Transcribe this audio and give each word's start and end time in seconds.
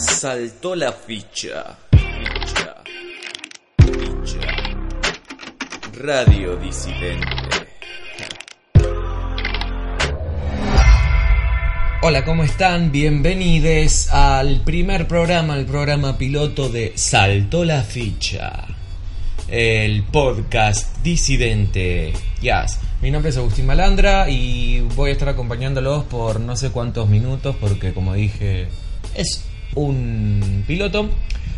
Saltó 0.00 0.74
la 0.74 0.92
ficha. 0.92 1.76
Ficha. 1.92 2.74
Ficha. 3.76 4.40
Radio 5.92 6.56
Disidente. 6.56 7.26
Hola, 12.00 12.24
¿cómo 12.24 12.44
están? 12.44 12.90
Bienvenidos 12.90 14.08
al 14.08 14.62
primer 14.62 15.06
programa, 15.06 15.58
el 15.58 15.66
programa 15.66 16.16
piloto 16.16 16.70
de 16.70 16.92
Saltó 16.94 17.66
la 17.66 17.82
ficha. 17.82 18.68
El 19.48 20.04
podcast 20.04 20.96
disidente. 21.02 22.14
Yes. 22.40 22.78
Mi 23.02 23.10
nombre 23.10 23.28
es 23.28 23.36
Agustín 23.36 23.66
Malandra 23.66 24.30
y 24.30 24.80
voy 24.96 25.10
a 25.10 25.12
estar 25.12 25.28
acompañándolos 25.28 26.04
por 26.04 26.40
no 26.40 26.56
sé 26.56 26.70
cuántos 26.70 27.06
minutos 27.10 27.54
porque 27.60 27.92
como 27.92 28.14
dije 28.14 28.68
es 29.14 29.44
un 29.74 30.64
piloto. 30.66 31.10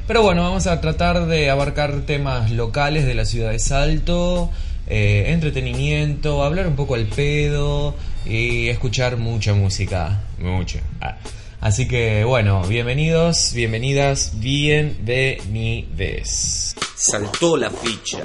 Pero 0.06 0.22
bueno, 0.22 0.42
vamos 0.42 0.66
a 0.66 0.80
tratar 0.80 1.26
de 1.26 1.50
abarcar 1.50 2.00
temas 2.02 2.50
locales 2.50 3.06
de 3.06 3.14
la 3.14 3.24
ciudad 3.24 3.52
de 3.52 3.58
Salto, 3.58 4.50
eh, 4.86 5.24
entretenimiento, 5.28 6.42
hablar 6.42 6.66
un 6.66 6.76
poco 6.76 6.96
al 6.96 7.06
pedo 7.06 7.94
y 8.26 8.68
escuchar 8.68 9.16
mucha 9.16 9.54
música. 9.54 10.20
Mucha. 10.38 10.80
Ah. 11.00 11.16
Así 11.60 11.86
que 11.86 12.24
bueno, 12.24 12.62
bienvenidos, 12.66 13.52
bienvenidas, 13.54 14.32
bienvenides. 14.40 16.74
Saltó 16.96 17.56
la 17.56 17.70
ficha. 17.70 18.18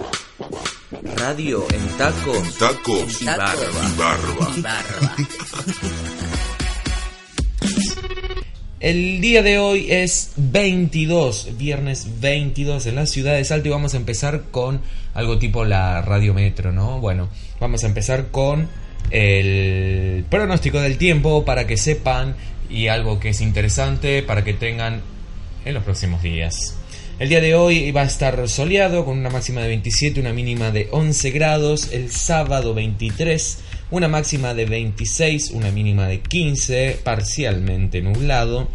Radio 1.17 1.65
en 1.71 1.87
tacos. 1.97 2.57
Tacos 2.57 3.21
y 3.21 3.25
barba. 3.25 3.53
y 3.55 3.97
barba. 3.97 4.51
Y 4.57 4.61
barba. 4.61 5.15
El 8.79 9.21
día 9.21 9.41
de 9.41 9.57
hoy 9.57 9.87
es 9.89 10.33
22, 10.37 11.57
viernes 11.57 12.21
22 12.21 12.85
en 12.85 12.93
la 12.93 13.07
ciudad 13.07 13.33
de 13.33 13.43
Salto 13.43 13.69
y 13.69 13.71
vamos 13.71 13.95
a 13.95 13.97
empezar 13.97 14.43
con 14.51 14.81
algo 15.15 15.39
tipo 15.39 15.65
la 15.65 16.03
radio 16.03 16.35
metro, 16.35 16.71
¿no? 16.71 16.99
Bueno, 16.99 17.27
vamos 17.59 17.83
a 17.83 17.87
empezar 17.87 18.27
con 18.27 18.69
el 19.09 20.25
pronóstico 20.29 20.79
del 20.79 20.99
tiempo 20.99 21.43
para 21.43 21.65
que 21.65 21.75
sepan 21.75 22.35
y 22.69 22.87
algo 22.87 23.19
que 23.19 23.29
es 23.29 23.41
interesante 23.41 24.21
para 24.21 24.43
que 24.43 24.53
tengan 24.53 25.01
en 25.65 25.73
los 25.73 25.83
próximos 25.83 26.21
días. 26.21 26.75
El 27.17 27.29
día 27.29 27.41
de 27.41 27.55
hoy 27.55 27.91
va 27.91 28.01
a 28.01 28.05
estar 28.05 28.47
soleado 28.47 29.05
con 29.05 29.17
una 29.17 29.31
máxima 29.31 29.61
de 29.61 29.69
27, 29.69 30.19
una 30.19 30.33
mínima 30.33 30.69
de 30.69 30.87
11 30.91 31.31
grados. 31.31 31.91
El 31.91 32.11
sábado 32.11 32.75
23, 32.75 33.57
una 33.89 34.07
máxima 34.07 34.53
de 34.53 34.65
26, 34.65 35.51
una 35.51 35.71
mínima 35.71 36.07
de 36.07 36.19
15, 36.19 36.99
parcialmente 37.03 38.01
nublado. 38.01 38.67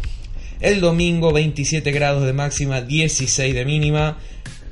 El 0.59 0.79
domingo 0.81 1.31
27 1.33 1.91
grados 1.91 2.25
de 2.25 2.33
máxima, 2.33 2.81
16 2.81 3.53
de 3.53 3.65
mínima, 3.65 4.17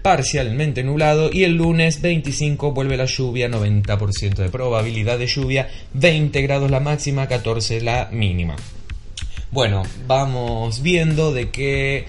parcialmente 0.02 0.84
nublado. 0.84 1.30
Y 1.32 1.44
el 1.44 1.56
lunes 1.58 2.02
25 2.02 2.72
vuelve 2.72 2.98
la 2.98 3.06
lluvia, 3.06 3.50
90% 3.50 4.36
de 4.36 4.50
probabilidad 4.50 5.20
de 5.20 5.28
lluvia, 5.28 5.70
20 5.94 6.42
grados 6.42 6.72
la 6.72 6.80
máxima, 6.80 7.28
14 7.28 7.82
la 7.82 8.10
mínima. 8.12 8.56
Bueno, 9.52 9.84
vamos 10.08 10.82
viendo 10.82 11.34
de 11.34 11.52
que 11.52 12.06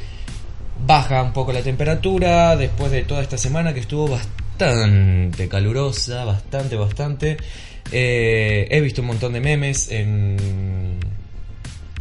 baja 0.87 1.23
un 1.23 1.33
poco 1.33 1.53
la 1.53 1.63
temperatura 1.63 2.57
después 2.57 2.93
de 2.93 3.03
toda 3.03 3.21
esta 3.21 3.37
semana 3.37 3.75
que 3.75 3.81
estuvo 3.81 4.09
bastante 4.09 4.42
calurosa, 5.49 6.25
bastante, 6.25 6.77
bastante. 6.77 7.37
Eh, 7.91 8.69
he 8.71 8.81
visto 8.81 9.03
un 9.03 9.09
montón 9.09 9.33
de 9.33 9.41
memes 9.41 9.91
en, 9.91 10.99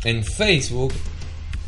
en 0.03 0.23
Facebook 0.23 0.93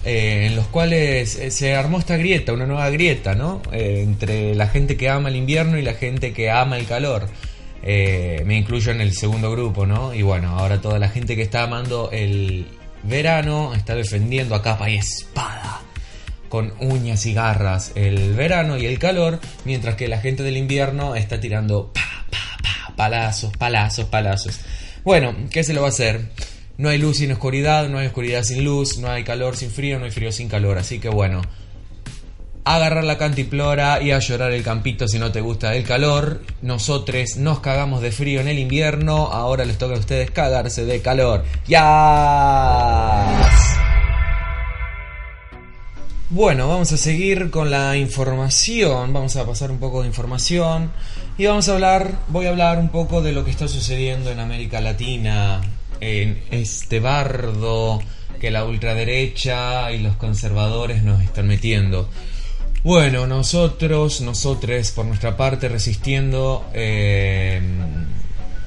eh, 0.05 0.47
en 0.47 0.55
los 0.55 0.67
cuales 0.67 1.37
eh, 1.37 1.51
se 1.51 1.75
armó 1.75 1.99
esta 1.99 2.17
grieta, 2.17 2.53
una 2.53 2.65
nueva 2.65 2.89
grieta, 2.89 3.35
¿no? 3.35 3.61
Entre 3.71 4.55
la 4.55 4.67
gente 4.67 4.97
que 4.97 5.09
ama 5.09 5.29
el 5.29 5.35
invierno 5.35 5.77
y 5.77 5.81
la 5.81 5.93
gente 5.93 6.33
que 6.33 6.49
ama 6.49 6.77
el 6.77 6.85
calor. 6.85 7.27
Me 7.83 8.57
incluyo 8.57 8.93
en 8.93 9.01
el 9.01 9.13
segundo 9.13 9.51
grupo, 9.51 9.85
¿no? 9.85 10.13
Y 10.13 10.21
bueno, 10.21 10.57
ahora 10.57 10.79
toda 10.79 10.99
la 10.99 11.09
gente 11.09 11.35
que 11.35 11.41
está 11.41 11.63
amando 11.63 12.09
el 12.13 12.65
verano 13.03 13.73
está 13.75 13.93
defendiendo 13.93 14.55
a 14.55 14.61
capa 14.61 14.89
y 14.89 14.95
espada 14.95 15.81
con 16.53 16.71
uñas 16.81 17.25
y 17.25 17.33
garras 17.33 17.93
el 17.95 18.35
verano 18.35 18.77
y 18.77 18.85
el 18.85 18.99
calor, 18.99 19.39
mientras 19.65 19.95
que 19.95 20.07
la 20.07 20.19
gente 20.19 20.43
del 20.43 20.55
invierno 20.55 21.15
está 21.15 21.39
tirando 21.39 21.91
pa, 21.91 22.27
pa, 22.29 22.57
pa, 22.61 22.95
palazos, 22.95 23.57
palazos, 23.57 24.05
palazos. 24.05 24.59
Bueno, 25.03 25.35
¿qué 25.49 25.63
se 25.63 25.73
lo 25.73 25.81
va 25.81 25.87
a 25.87 25.89
hacer? 25.89 26.29
No 26.77 26.89
hay 26.89 26.99
luz 26.99 27.17
sin 27.17 27.31
oscuridad, 27.31 27.89
no 27.89 27.97
hay 27.97 28.05
oscuridad 28.05 28.43
sin 28.43 28.63
luz, 28.63 28.99
no 28.99 29.09
hay 29.09 29.23
calor 29.23 29.57
sin 29.57 29.71
frío, 29.71 29.97
no 29.97 30.05
hay 30.05 30.11
frío 30.11 30.31
sin 30.31 30.47
calor, 30.47 30.77
así 30.77 30.99
que 30.99 31.09
bueno, 31.09 31.41
agarrar 32.65 33.03
la 33.03 33.17
cantiplora 33.17 33.99
y 34.03 34.11
a 34.11 34.19
llorar 34.19 34.51
el 34.51 34.61
campito 34.61 35.07
si 35.07 35.17
no 35.17 35.31
te 35.31 35.41
gusta 35.41 35.73
el 35.73 35.83
calor. 35.83 36.43
Nosotros 36.61 37.35
nos 37.37 37.61
cagamos 37.61 38.03
de 38.03 38.11
frío 38.11 38.41
en 38.41 38.47
el 38.47 38.59
invierno, 38.59 39.31
ahora 39.31 39.65
les 39.65 39.79
toca 39.79 39.95
a 39.95 39.99
ustedes 39.99 40.29
cagarse 40.29 40.85
de 40.85 41.01
calor. 41.01 41.45
¡Ya! 41.67 43.62
Bueno, 46.35 46.67
vamos 46.67 46.91
a 46.91 46.97
seguir 46.97 47.51
con 47.51 47.69
la 47.69 47.95
información, 47.95 49.13
vamos 49.13 49.35
a 49.35 49.45
pasar 49.45 49.69
un 49.69 49.77
poco 49.77 50.01
de 50.01 50.07
información 50.07 50.91
y 51.37 51.45
vamos 51.45 51.69
a 51.69 51.73
hablar, 51.75 52.17
voy 52.29 52.47
a 52.47 52.49
hablar 52.49 52.79
un 52.79 52.89
poco 52.89 53.21
de 53.21 53.33
lo 53.33 53.45
que 53.45 53.51
está 53.51 53.67
sucediendo 53.67 54.31
en 54.31 54.39
América 54.39 54.81
Latina, 54.81 55.61
en 55.99 56.41
este 56.49 56.99
bardo 56.99 58.01
que 58.41 58.49
la 58.49 58.65
ultraderecha 58.65 59.91
y 59.91 59.99
los 59.99 60.15
conservadores 60.15 61.03
nos 61.03 61.21
están 61.21 61.45
metiendo. 61.45 62.09
Bueno, 62.83 63.27
nosotros, 63.27 64.21
nosotros 64.21 64.89
por 64.89 65.05
nuestra 65.05 65.37
parte 65.37 65.69
resistiendo, 65.69 66.65
eh, 66.73 67.61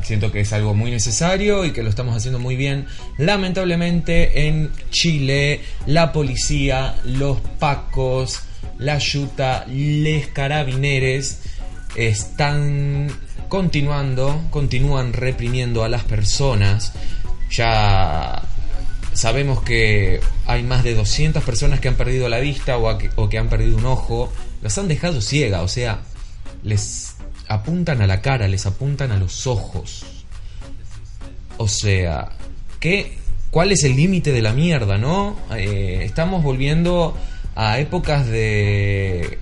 siento 0.06 0.30
que 0.30 0.40
es 0.40 0.52
algo 0.52 0.72
muy 0.72 0.90
necesario 0.90 1.64
y 1.64 1.72
que 1.72 1.82
lo 1.82 1.90
estamos 1.90 2.16
haciendo 2.16 2.38
muy 2.38 2.54
bien. 2.54 2.86
Lamentablemente 3.18 4.46
en 4.46 4.70
Chile 4.90 5.60
la 5.86 6.12
policía, 6.12 6.94
los 7.04 7.40
pacos, 7.58 8.40
la 8.78 8.98
yuta, 8.98 9.64
les 9.66 10.28
carabineres 10.28 11.40
están 11.96 13.08
continuando, 13.48 14.42
continúan 14.50 15.12
reprimiendo 15.12 15.82
a 15.82 15.88
las 15.88 16.04
personas. 16.04 16.92
Ya 17.50 18.42
sabemos 19.12 19.62
que 19.62 20.20
hay 20.46 20.62
más 20.62 20.84
de 20.84 20.94
200 20.94 21.42
personas 21.42 21.80
que 21.80 21.88
han 21.88 21.96
perdido 21.96 22.28
la 22.28 22.38
vista 22.38 22.76
o, 22.76 22.96
que, 22.96 23.10
o 23.16 23.28
que 23.28 23.38
han 23.38 23.48
perdido 23.48 23.76
un 23.76 23.86
ojo. 23.86 24.32
Las 24.62 24.78
han 24.78 24.86
dejado 24.86 25.20
ciega, 25.20 25.62
o 25.62 25.68
sea, 25.68 26.00
les 26.62 27.15
apuntan 27.48 28.02
a 28.02 28.06
la 28.06 28.20
cara, 28.20 28.48
les 28.48 28.66
apuntan 28.66 29.12
a 29.12 29.18
los 29.18 29.46
ojos. 29.46 30.04
O 31.58 31.68
sea, 31.68 32.30
¿qué, 32.80 33.18
¿cuál 33.50 33.72
es 33.72 33.84
el 33.84 33.96
límite 33.96 34.32
de 34.32 34.42
la 34.42 34.52
mierda, 34.52 34.98
no? 34.98 35.36
Eh, 35.56 36.00
estamos 36.02 36.42
volviendo 36.42 37.16
a 37.54 37.78
épocas 37.78 38.26
de 38.26 39.38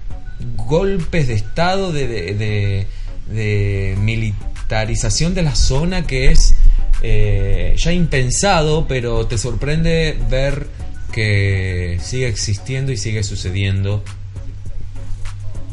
golpes 0.57 1.29
de 1.29 1.35
estado, 1.35 1.93
de, 1.93 2.07
de, 2.07 2.87
de, 3.29 3.97
militarización 3.99 5.35
de 5.35 5.43
la 5.43 5.55
zona 5.55 6.07
que 6.07 6.31
es 6.31 6.55
eh, 7.03 7.75
ya 7.77 7.93
impensado, 7.93 8.87
pero 8.87 9.27
te 9.27 9.39
sorprende 9.39 10.19
ver 10.31 10.69
que 11.13 11.99
sigue 12.03 12.29
existiendo 12.29 12.93
y 12.93 12.97
sigue 12.97 13.23
sucediendo 13.23 14.03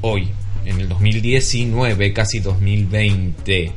hoy 0.02 0.32
en 0.66 0.80
el 0.80 0.90
2019, 0.90 2.14
casi 2.14 2.40
2020. 2.40 3.72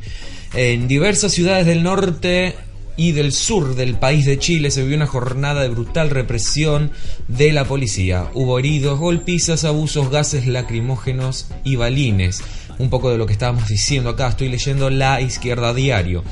En 0.53 0.87
diversas 0.87 1.33
ciudades 1.33 1.65
del 1.65 1.83
norte 1.83 2.55
y 2.97 3.11
del 3.11 3.31
sur 3.31 3.75
del 3.75 3.95
país 3.95 4.25
de 4.25 4.39
Chile 4.39 4.71
se 4.71 4.81
vivió 4.81 4.97
una 4.97 5.07
jornada 5.07 5.61
de 5.61 5.69
brutal 5.69 6.09
represión 6.09 6.91
de 7.27 7.51
la 7.51 7.65
policía. 7.65 8.29
Hubo 8.33 8.57
heridos, 8.59 8.99
golpizas, 8.99 9.65
abusos, 9.65 10.09
gases 10.09 10.47
lacrimógenos 10.47 11.49
y 11.63 11.75
balines. 11.75 12.41
Un 12.77 12.89
poco 12.89 13.09
de 13.09 13.17
lo 13.17 13.25
que 13.25 13.33
estábamos 13.33 13.67
diciendo 13.67 14.09
acá, 14.09 14.29
estoy 14.29 14.49
leyendo 14.49 14.89
La 14.89 15.21
Izquierda 15.21 15.73
Diario. 15.73 16.23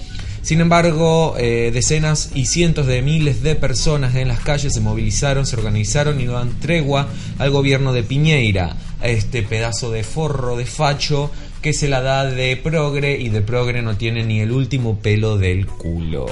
Sin 0.44 0.60
embargo, 0.60 1.36
eh, 1.40 1.72
decenas 1.74 2.31
y 2.36 2.48
cientos 2.48 2.86
de 2.86 3.01
miles 3.01 3.44
de 3.44 3.56
personas 3.56 4.13
en 4.16 4.28
las 4.28 4.42
calles 4.42 4.74
se 4.74 4.81
movilizaron, 4.81 5.45
se 5.45 5.56
organizaron 5.56 6.19
y 6.19 6.25
dan 6.25 6.60
tregua 6.60 7.07
al 7.40 7.50
gobierno 7.50 7.94
de 7.94 8.04
Piñeira, 8.04 8.75
a 9.01 9.07
este 9.07 9.44
pedazo 9.44 9.90
de 9.90 10.04
forro 10.04 10.57
de 10.57 10.66
facho 10.66 11.31
que 11.62 11.72
se 11.72 11.88
la 11.88 12.01
da 12.01 12.25
de 12.25 12.57
progre 12.57 13.18
y 13.18 13.30
de 13.30 13.40
progre 13.40 13.81
no 13.81 13.95
tiene 13.95 14.25
ni 14.25 14.42
el 14.42 14.51
último 14.51 15.00
pelo 15.00 15.38
del 15.38 15.66
culo. 15.66 16.25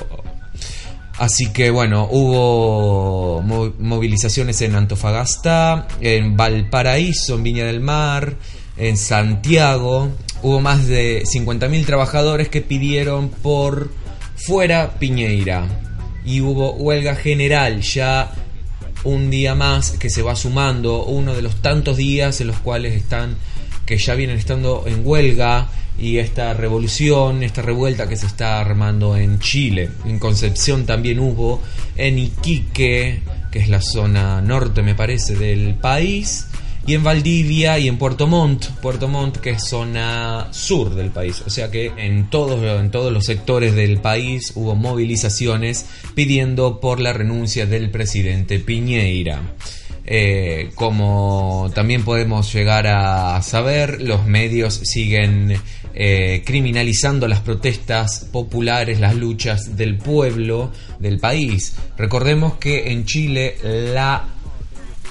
Así 1.17 1.53
que 1.53 1.69
bueno, 1.69 2.09
hubo 2.11 3.41
movilizaciones 3.41 4.61
en 4.61 4.75
Antofagasta, 4.75 5.87
en 6.01 6.35
Valparaíso, 6.35 7.35
en 7.35 7.43
Viña 7.43 7.63
del 7.63 7.79
Mar, 7.79 8.35
en 8.75 8.97
Santiago. 8.97 10.09
Hubo 10.43 10.59
más 10.59 10.85
de 10.87 11.23
50.000 11.23 11.85
trabajadores 11.85 12.49
que 12.49 12.61
pidieron 12.61 13.29
por 13.29 14.00
fuera 14.45 14.99
Piñeira. 14.99 15.67
Y 16.25 16.41
hubo 16.41 16.73
huelga 16.73 17.15
general 17.15 17.81
ya 17.81 18.31
un 19.03 19.29
día 19.29 19.55
más 19.55 19.91
que 19.91 20.09
se 20.09 20.21
va 20.21 20.35
sumando, 20.35 21.05
uno 21.05 21.33
de 21.33 21.41
los 21.41 21.61
tantos 21.61 21.97
días 21.97 22.41
en 22.41 22.47
los 22.47 22.57
cuales 22.57 22.93
están 22.93 23.35
que 23.85 23.97
ya 23.97 24.13
vienen 24.13 24.38
estando 24.38 24.83
en 24.85 25.01
huelga 25.03 25.69
y 25.99 26.17
esta 26.17 26.53
revolución, 26.53 27.43
esta 27.43 27.61
revuelta 27.61 28.07
que 28.07 28.15
se 28.15 28.27
está 28.27 28.59
armando 28.59 29.17
en 29.17 29.39
Chile. 29.39 29.89
En 30.05 30.19
Concepción 30.19 30.85
también 30.85 31.19
hubo, 31.19 31.61
en 31.97 32.17
Iquique, 32.17 33.21
que 33.51 33.59
es 33.59 33.69
la 33.69 33.81
zona 33.81 34.41
norte 34.41 34.81
me 34.81 34.95
parece 34.95 35.35
del 35.35 35.75
país, 35.75 36.47
y 36.87 36.95
en 36.95 37.03
Valdivia 37.03 37.77
y 37.77 37.87
en 37.87 37.97
Puerto 37.97 38.27
Montt, 38.27 38.65
Puerto 38.81 39.07
Montt 39.07 39.37
que 39.37 39.51
es 39.51 39.63
zona 39.63 40.47
sur 40.51 40.95
del 40.95 41.11
país. 41.11 41.43
O 41.45 41.49
sea 41.49 41.69
que 41.69 41.91
en 41.97 42.29
todos, 42.29 42.63
en 42.79 42.89
todos 42.89 43.13
los 43.13 43.25
sectores 43.25 43.75
del 43.75 43.99
país 43.99 44.51
hubo 44.55 44.75
movilizaciones 44.75 45.85
pidiendo 46.15 46.79
por 46.79 46.99
la 46.99 47.13
renuncia 47.13 47.65
del 47.65 47.91
presidente 47.91 48.59
Piñeira. 48.59 49.41
Eh, 50.03 50.71
como 50.73 51.69
también 51.75 52.03
podemos 52.03 52.51
llegar 52.51 52.87
a 52.87 53.39
saber, 53.43 54.01
los 54.01 54.25
medios 54.25 54.73
siguen 54.73 55.53
eh, 55.93 56.41
criminalizando 56.43 57.27
las 57.27 57.41
protestas 57.41 58.27
populares, 58.31 58.99
las 58.99 59.15
luchas 59.15 59.77
del 59.77 59.97
pueblo, 59.97 60.71
del 60.99 61.19
país. 61.19 61.75
Recordemos 61.97 62.55
que 62.55 62.91
en 62.91 63.05
Chile 63.05 63.57
la 63.63 64.25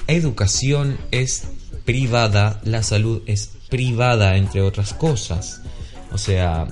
educación 0.07 0.97
es 1.11 1.47
privada, 1.85 2.59
la 2.63 2.83
salud 2.83 3.21
es 3.25 3.51
privada, 3.69 4.35
entre 4.37 4.61
otras 4.61 4.93
cosas. 4.93 5.61
O 6.11 6.17
sea, 6.17 6.67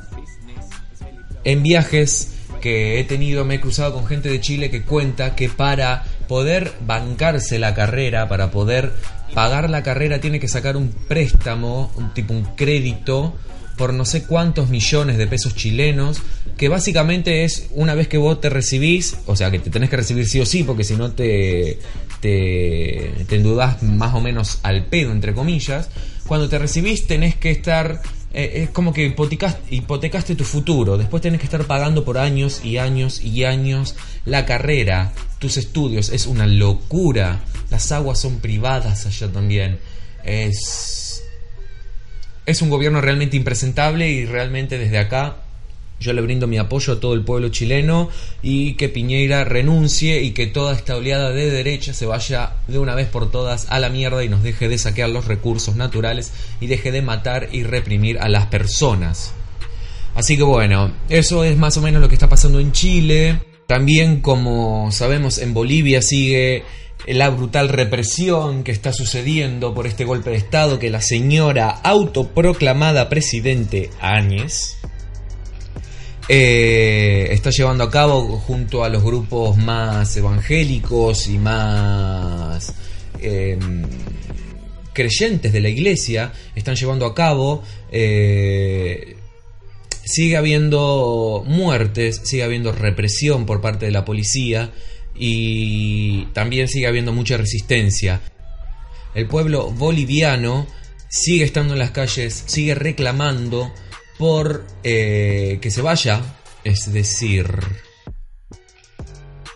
en 1.44 1.64
viajes 1.64 2.34
que 2.62 3.00
he 3.00 3.04
tenido 3.06 3.46
me 3.46 3.56
he 3.56 3.62
cruzado 3.62 3.94
con 3.94 4.06
gente 4.06 4.30
de 4.30 4.42
Chile 4.42 4.70
que 4.70 4.84
cuenta 4.84 5.36
que 5.36 5.50
para 5.50 6.04
poder 6.28 6.74
bancarse 6.86 7.58
la 7.58 7.74
carrera, 7.74 8.28
para 8.28 8.52
poder 8.52 8.92
pagar 9.34 9.70
la 9.70 9.84
carrera, 9.84 10.20
tiene 10.20 10.40
que 10.40 10.48
sacar 10.48 10.76
un 10.76 10.90
préstamo, 10.90 11.92
un 11.96 12.14
tipo 12.14 12.34
un 12.34 12.44
crédito 12.56 13.36
por 13.78 13.94
no 13.94 14.04
sé 14.04 14.24
cuántos 14.24 14.70
millones 14.70 15.18
de 15.18 15.26
pesos 15.26 15.56
chilenos, 15.56 16.22
que 16.58 16.68
básicamente 16.68 17.46
es 17.46 17.70
una 17.72 17.96
vez 17.96 18.10
que 18.10 18.18
vos 18.18 18.42
te 18.42 18.50
recibís, 18.50 19.16
o 19.26 19.38
sea 19.38 19.50
que 19.50 19.60
te 19.60 19.70
tenés 19.70 19.90
que 19.90 19.96
recibir 19.96 20.28
sí 20.28 20.42
o 20.42 20.46
sí, 20.46 20.64
porque 20.64 20.84
si 20.84 20.98
no 20.98 21.14
te, 21.14 21.80
te, 22.20 23.26
te 23.28 23.36
endudás 23.36 23.84
más 23.84 24.14
o 24.14 24.22
menos 24.22 24.60
al 24.64 24.86
pedo, 24.86 25.12
entre 25.12 25.34
comillas, 25.34 25.90
cuando 26.28 26.50
te 26.50 26.60
recibís 26.60 27.08
tenés 27.08 27.36
que 27.36 27.52
estar 27.52 28.02
eh, 28.32 28.64
es 28.64 28.70
como 28.70 28.94
que 28.94 29.06
hipotecaste, 29.06 29.76
hipotecaste 29.76 30.36
tu 30.36 30.44
futuro. 30.44 30.98
Después 30.98 31.22
tenés 31.22 31.40
que 31.40 31.46
estar 31.46 31.66
pagando 31.66 32.06
por 32.06 32.18
años 32.18 32.64
y 32.64 32.78
años 32.78 33.22
y 33.22 33.44
años 33.44 33.96
la 34.26 34.46
carrera, 34.46 35.14
tus 35.40 35.58
estudios. 35.58 36.10
Es 36.10 36.28
una 36.28 36.46
locura. 36.46 37.42
Las 37.72 37.92
aguas 37.92 38.20
son 38.20 38.40
privadas 38.40 39.06
allá 39.06 39.32
también. 39.32 39.80
Es. 40.24 41.24
Es 42.46 42.62
un 42.62 42.70
gobierno 42.70 43.00
realmente 43.02 43.38
impresentable 43.38 44.10
y 44.10 44.26
realmente 44.26 44.78
desde 44.78 44.98
acá 44.98 45.38
yo 46.00 46.14
le 46.14 46.22
brindo 46.22 46.48
mi 46.48 46.58
apoyo 46.58 46.94
a 46.94 47.00
todo 47.00 47.14
el 47.14 47.24
pueblo 47.24 47.50
chileno 47.50 48.10
y 48.42 48.74
que 48.74 48.90
Piñeira 48.90 49.44
renuncie 49.44 50.22
y 50.22 50.32
que 50.32 50.48
toda 50.48 50.74
esta 50.74 50.96
oleada 50.96 51.32
de 51.32 51.52
derecha 51.52 51.94
se 51.94 52.06
vaya 52.06 52.54
de 52.68 52.80
una 52.80 52.96
vez 52.96 53.08
por 53.08 53.30
todas 53.30 53.68
a 53.70 53.80
la 53.80 53.90
mierda 53.90 54.24
y 54.24 54.30
nos 54.30 54.44
deje 54.44 54.70
de 54.70 54.78
saquear 54.78 55.10
los 55.10 55.26
recursos 55.26 55.76
naturales 55.76 56.32
y 56.62 56.68
deje 56.68 56.92
de 56.92 57.02
matar 57.02 57.50
y 57.52 57.64
reprimir 57.64 58.20
a 58.20 58.30
las 58.30 58.46
personas. 58.48 59.34
Así 60.16 60.38
que 60.38 60.44
bueno, 60.44 60.92
eso 61.10 61.44
es 61.44 61.58
más 61.58 61.78
o 61.78 61.82
menos 61.82 62.02
lo 62.02 62.08
que 62.08 62.16
está 62.16 62.30
pasando 62.30 62.60
en 62.60 62.72
Chile. 62.72 63.42
También 63.68 64.22
como 64.22 64.92
sabemos 64.92 65.38
en 65.38 65.54
Bolivia 65.54 66.02
sigue 66.02 66.64
la 67.08 67.30
brutal 67.30 67.70
represión 67.70 68.64
que 68.64 68.72
está 68.72 68.94
sucediendo 68.94 69.74
por 69.74 69.86
este 69.88 70.06
golpe 70.06 70.32
de 70.32 70.38
Estado 70.38 70.80
que 70.80 70.90
la 70.90 71.02
señora 71.02 71.70
autoproclamada 71.70 73.10
presidente 73.10 73.90
Áñez 74.02 74.79
eh, 76.32 77.28
está 77.32 77.50
llevando 77.50 77.84
a 77.84 77.90
cabo 77.90 78.38
junto 78.38 78.84
a 78.84 78.90
los 78.90 79.04
grupos 79.04 79.58
más 79.58 80.16
evangélicos 80.16 81.28
y 81.28 81.40
más 81.40 82.72
em, 83.20 83.82
creyentes 84.94 85.52
de 85.52 85.60
la 85.60 85.70
iglesia, 85.70 86.32
están 86.54 86.76
llevando 86.76 87.08
a 87.08 87.16
cabo, 87.16 87.64
eh, 87.92 89.16
sigue 90.06 90.38
habiendo 90.38 91.44
muertes, 91.48 92.22
sigue 92.24 92.44
habiendo 92.44 92.74
represión 92.74 93.48
por 93.48 93.60
parte 93.60 93.88
de 93.88 93.92
la 93.92 94.06
policía 94.06 94.70
y 95.16 96.26
también 96.34 96.68
sigue 96.68 96.86
habiendo 96.86 97.12
mucha 97.12 97.38
resistencia. 97.38 98.22
El 99.16 99.26
pueblo 99.26 99.72
boliviano 99.72 100.68
sigue 101.10 101.44
estando 101.44 101.74
en 101.74 101.80
las 101.80 101.90
calles, 101.90 102.44
sigue 102.46 102.76
reclamando 102.76 103.74
por 104.20 104.66
eh, 104.84 105.60
que 105.62 105.72
se 105.72 105.82
vaya. 105.82 106.22
Es 106.66 106.92
decir, 106.92 107.48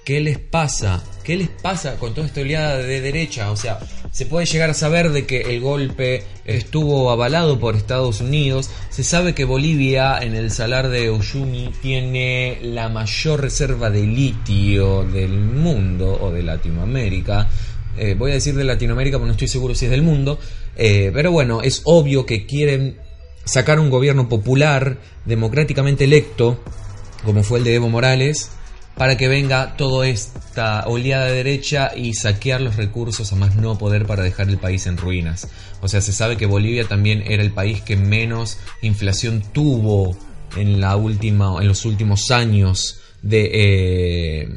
¿qué 0.06 0.22
les 0.22 0.40
pasa? 0.40 1.04
¿Qué 1.22 1.36
les 1.36 1.50
pasa 1.50 1.98
con 2.00 2.14
toda 2.14 2.28
esta 2.28 2.42
oleada 2.42 2.78
de 2.78 3.02
derecha? 3.02 3.52
O 3.52 3.58
sea, 3.58 3.80
se 4.12 4.26
puede 4.26 4.46
llegar 4.46 4.70
a 4.70 4.74
saber 4.74 5.12
de 5.12 5.26
que 5.26 5.42
el 5.42 5.60
golpe 5.60 6.24
estuvo 6.46 7.12
avalado 7.12 7.60
por 7.60 7.76
Estados 7.76 8.22
Unidos. 8.22 8.70
Se 8.90 9.04
sabe 9.04 9.36
que 9.36 9.44
Bolivia 9.44 10.18
en 10.20 10.34
el 10.34 10.50
salar 10.50 10.88
de 10.88 11.12
Uyuni 11.12 11.70
tiene 11.82 12.60
la 12.62 12.88
mayor 12.88 13.42
reserva 13.42 13.90
de 13.90 14.04
litio 14.04 15.04
del 15.04 15.42
mundo 15.42 16.20
o 16.22 16.32
de 16.32 16.42
Latinoamérica. 16.42 17.50
Eh, 17.98 18.16
voy 18.18 18.32
a 18.32 18.36
decir 18.36 18.56
de 18.56 18.64
Latinoamérica 18.64 19.18
porque 19.18 19.28
no 19.28 19.34
estoy 19.34 19.50
seguro 19.50 19.76
si 19.76 19.86
es 19.86 19.92
del 19.92 20.04
mundo. 20.04 20.40
Eh, 20.78 21.12
pero 21.14 21.34
bueno, 21.34 21.62
es 21.62 21.82
obvio 21.84 22.26
que 22.26 22.46
quieren 22.46 23.03
sacar 23.46 23.80
un 23.80 23.90
gobierno 23.90 24.30
popular, 24.30 24.98
democráticamente 25.26 26.06
electo, 26.06 26.64
como 27.24 27.44
fue 27.44 27.60
el 27.60 27.66
de 27.66 27.76
Evo 27.76 27.90
Morales, 27.90 28.52
para 28.96 29.18
que 29.18 29.28
venga 29.28 29.76
toda 29.76 30.08
esta 30.08 30.86
oleada 30.88 31.26
de 31.26 31.36
derecha 31.36 31.92
y 31.96 32.14
saquear 32.14 32.62
los 32.62 32.76
recursos 32.76 33.32
a 33.32 33.36
más 33.36 33.56
no 33.56 33.78
poder 33.78 34.06
para 34.06 34.24
dejar 34.24 34.50
el 34.50 34.58
país 34.58 34.86
en 34.86 34.98
ruinas. 34.98 35.48
O 35.82 35.88
sea, 35.88 36.02
se 36.02 36.14
sabe 36.14 36.38
que 36.38 36.46
Bolivia 36.46 36.88
también 36.88 37.24
era 37.26 37.42
el 37.42 37.52
país 37.52 37.82
que 37.82 37.98
menos 37.98 38.60
inflación 38.82 39.44
tuvo 39.52 40.16
en, 40.56 40.80
la 40.80 40.96
última, 40.96 41.56
en 41.60 41.68
los 41.68 41.86
últimos 41.86 42.30
años 42.30 43.00
de, 43.24 43.50
eh, 43.52 44.50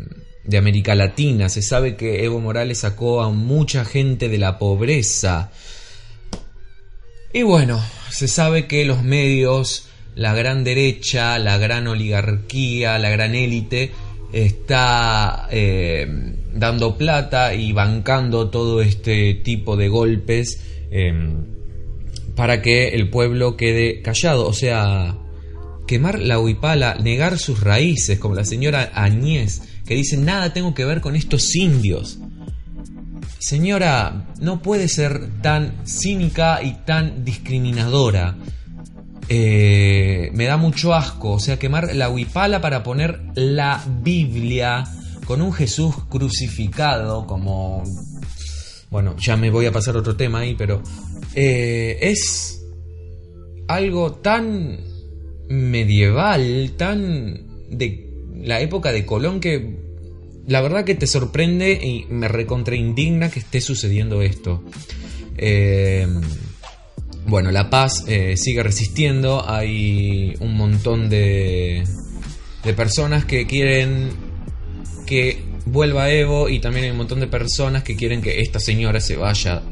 de 0.45 0.59
América 0.59 0.95
Latina. 0.95 1.49
Se 1.49 1.63
sabe 1.63 1.97
que 1.97 2.25
Evo 2.25 2.41
Morales 2.41 2.81
sacó 2.81 3.23
a 3.23 3.31
mucha 3.31 3.85
gente 3.87 4.29
de 4.29 4.39
la 4.39 4.59
pobreza. 4.59 5.51
Y 7.37 7.43
bueno, 7.43 7.85
se 8.09 8.29
sabe 8.29 8.67
que 8.67 8.87
los 8.87 9.03
medios, 9.03 9.89
la 10.15 10.33
gran 10.33 10.65
derecha, 10.65 11.39
la 11.39 11.59
gran 11.59 11.87
oligarquía, 11.87 12.99
la 12.99 13.11
gran 13.11 13.35
élite, 13.35 13.91
está 14.33 15.47
eh, 15.51 16.07
dando 16.55 16.97
plata 16.97 17.53
y 17.53 17.73
bancando 17.73 18.49
todo 18.49 18.81
este 18.81 19.35
tipo 19.35 19.77
de 19.77 19.89
golpes 19.89 20.63
em, 20.91 21.45
para 22.35 22.63
que 22.63 22.89
el 22.89 23.11
pueblo 23.11 23.55
quede 23.59 24.01
callado. 24.01 24.47
O 24.47 24.55
sea, 24.55 25.19
quemar 25.87 26.21
la 26.21 26.41
huipala, 26.41 26.95
negar 26.95 27.39
sus 27.39 27.61
raíces, 27.61 28.19
como 28.19 28.35
la 28.35 28.47
señora 28.47 28.93
Añez, 28.95 29.61
que 29.87 29.95
dice 29.95 30.17
nada 30.17 30.55
tengo 30.55 30.73
que 30.73 30.87
ver 30.87 31.03
con 31.03 31.15
estos 31.15 31.55
indios. 31.55 32.19
Señora, 33.39 34.27
no 34.41 34.63
puede 34.63 34.89
ser 34.89 35.41
tan 35.43 35.87
cínica 35.87 36.63
y 36.63 36.73
tan 36.85 37.25
discriminadora. 37.25 38.37
Eh, 39.29 40.31
me 40.35 40.45
da 40.45 40.57
mucho 40.57 40.95
asco, 40.95 41.33
o 41.33 41.41
sea, 41.41 41.59
quemar 41.59 41.95
la 41.95 42.09
huipala 42.09 42.61
para 42.61 42.83
poner 42.83 43.21
la 43.35 43.83
Biblia 44.03 44.85
con 45.27 45.43
un 45.43 45.53
Jesús 45.53 45.95
crucificado 46.09 47.27
como... 47.27 47.83
Bueno, 48.89 49.17
ya 49.19 49.37
me 49.37 49.51
voy 49.51 49.67
a 49.67 49.73
pasar 49.73 49.97
otro 49.97 50.17
tema 50.17 50.41
ahí, 50.41 50.55
pero 50.55 50.81
eh, 51.35 51.99
es 52.01 52.65
algo 53.69 54.13
tan 54.13 54.79
medieval, 55.49 56.73
tan 56.77 57.47
de 57.69 58.09
la 58.43 58.61
época 58.61 58.93
de 58.93 59.05
Colón 59.05 59.41
que 59.41 59.86
la 60.47 60.61
verdad 60.61 60.85
que 60.85 60.95
te 60.95 61.07
sorprende 61.07 61.73
y 61.73 62.07
me 62.09 62.29
recontraindigna 62.29 63.31
que 63.31 63.41
esté 63.41 63.61
sucediendo 63.61 64.23
esto. 64.23 64.63
Eh, 65.37 66.07
bueno, 67.27 67.51
La 67.51 67.69
Paz 67.71 68.05
eh, 68.07 68.37
sigue 68.37 68.63
resistiendo, 68.63 69.49
hay 69.49 70.35
un 70.41 70.57
montón 70.57 71.09
de, 71.09 71.83
de 72.63 72.73
personas 72.75 73.25
que 73.25 73.47
quieren 73.47 74.11
que 75.07 75.43
vuelva 75.67 76.11
Evo 76.11 76.49
y 76.49 76.61
también 76.61 76.85
hay 76.85 76.91
un 76.93 76.99
montón 76.99 77.21
de 77.21 77.27
personas 77.27 77.83
que 77.83 77.97
quieren 77.97 78.23
que 78.23 78.41
esta 78.41 78.61
señora 78.61 79.01
se 79.01 79.17
vaya 79.17 79.63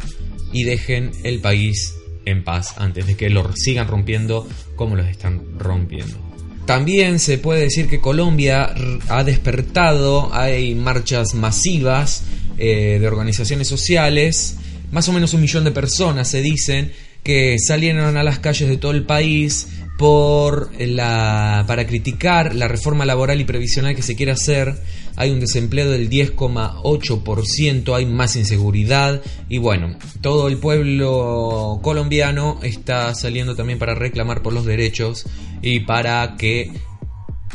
y 0.53 0.65
dejen 0.65 1.13
el 1.23 1.41
país 1.41 1.95
en 2.25 2.43
paz 2.43 2.75
antes 2.79 3.07
de 3.07 3.17
que 3.17 3.31
lo 3.31 3.53
sigan 3.55 3.87
rompiendo 3.87 4.49
como 4.77 4.97
los 4.97 5.07
están 5.07 5.59
rompiendo. 5.59 6.24
También 6.67 7.19
se 7.19 7.37
puede 7.39 7.61
decir 7.61 7.89
que 7.89 8.01
Colombia 8.01 8.75
ha 9.09 9.23
despertado, 9.23 10.33
hay 10.33 10.75
marchas 10.75 11.35
masivas 11.35 12.23
eh, 12.57 12.99
de 12.99 13.07
organizaciones 13.07 13.69
sociales, 13.69 14.57
más 14.91 15.09
o 15.09 15.13
menos 15.13 15.35
un 15.35 15.43
millón 15.43 15.65
de 15.65 15.73
personas 15.73 16.29
se 16.29 16.41
dicen 16.41 16.93
que 17.23 17.57
salieron 17.59 18.17
a 18.17 18.23
las 18.23 18.39
calles 18.39 18.69
de 18.69 18.77
todo 18.77 18.93
el 18.93 19.05
país 19.05 19.69
por 19.97 20.71
la, 20.81 21.65
para 21.67 21.87
criticar 21.87 22.55
la 22.55 22.69
reforma 22.69 23.05
laboral 23.05 23.41
y 23.41 23.45
previsional 23.45 23.95
que 23.95 24.03
se 24.03 24.17
quiere 24.17 24.33
hacer. 24.33 24.75
Hay 25.17 25.31
un 25.31 25.39
desempleo 25.39 25.91
del 25.91 26.11
10,8%, 26.11 27.95
hay 27.95 28.07
más 28.07 28.35
inseguridad 28.35 29.23
y 29.49 29.59
bueno, 29.59 29.97
todo 30.21 30.49
el 30.49 30.59
pueblo 30.59 31.79
colombiano 31.83 32.59
está 32.63 33.15
saliendo 33.15 33.55
también 33.55 33.79
para 33.79 33.95
reclamar 33.95 34.43
por 34.43 34.53
los 34.53 34.65
derechos 34.65 35.27
y 35.63 35.81
para 35.81 36.37
que 36.37 36.73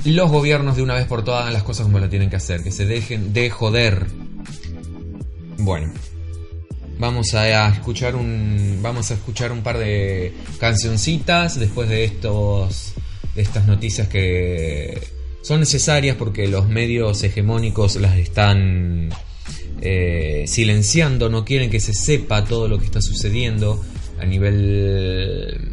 los 0.06 0.32
gobiernos 0.32 0.78
de 0.78 0.84
una 0.84 0.94
vez 0.94 1.06
por 1.06 1.26
todas 1.26 1.42
hagan 1.42 1.54
las 1.54 1.64
cosas 1.64 1.86
como 1.86 2.00
lo 2.00 2.08
tienen 2.08 2.30
que 2.30 2.38
hacer, 2.38 2.64
que 2.64 2.72
se 2.72 2.86
dejen 2.86 3.34
de 3.34 3.50
joder. 3.50 4.08
Bueno, 5.58 5.92
Vamos 7.00 7.34
a 7.34 7.70
escuchar 7.70 8.16
un 8.18 8.80
vamos 8.82 9.10
a 9.10 9.14
escuchar 9.14 9.54
un 9.54 9.64
par 9.64 9.78
de 9.78 10.34
cancioncitas 10.60 11.58
después 11.58 11.88
de 11.88 12.04
estos 12.04 12.94
de 13.36 13.42
estas 13.42 13.66
noticias 13.68 14.10
que 14.10 15.00
son 15.42 15.62
necesarias 15.62 16.18
porque 16.18 16.50
los 16.50 16.68
medios 16.68 17.24
hegemónicos 17.24 17.96
las 17.96 18.18
están 18.18 19.10
eh, 19.82 20.44
silenciando, 20.46 21.30
no 21.30 21.46
quieren 21.46 21.70
que 21.70 21.80
se 21.80 21.94
sepa 21.94 22.44
todo 22.44 22.68
lo 22.68 22.78
que 22.78 22.86
está 22.86 23.02
sucediendo 23.02 23.82
a 24.20 24.26
nivel 24.26 25.72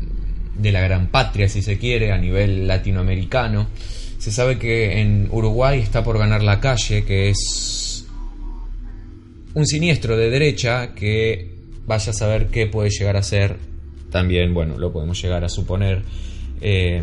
de 0.57 0.73
la 0.73 0.81
gran 0.81 1.09
patria, 1.09 1.49
si 1.49 1.61
se 1.61 1.77
quiere, 1.77 2.13
a 2.13 2.19
nivel 2.19 2.69
latinoamericano. 2.69 3.67
Se 4.19 4.31
sabe 4.31 4.59
que 4.59 5.01
en 5.01 5.29
Uruguay 5.33 5.81
está 5.81 6.05
por 6.05 6.19
ganar 6.19 6.43
la 6.43 6.61
calle, 6.61 7.05
que 7.05 7.31
es 7.31 7.37
un 9.57 9.67
siniestro 9.67 10.19
de 10.19 10.29
derecha 10.29 10.95
que 10.95 11.57
vaya 11.87 12.11
a 12.11 12.13
saber 12.13 12.49
qué 12.49 12.67
puede 12.67 12.91
llegar 12.91 13.17
a 13.17 13.23
ser, 13.23 13.57
también, 14.11 14.53
bueno, 14.53 14.77
lo 14.77 14.93
podemos 14.93 15.21
llegar 15.21 15.45
a 15.45 15.49
suponer, 15.49 16.03
eh, 16.61 17.03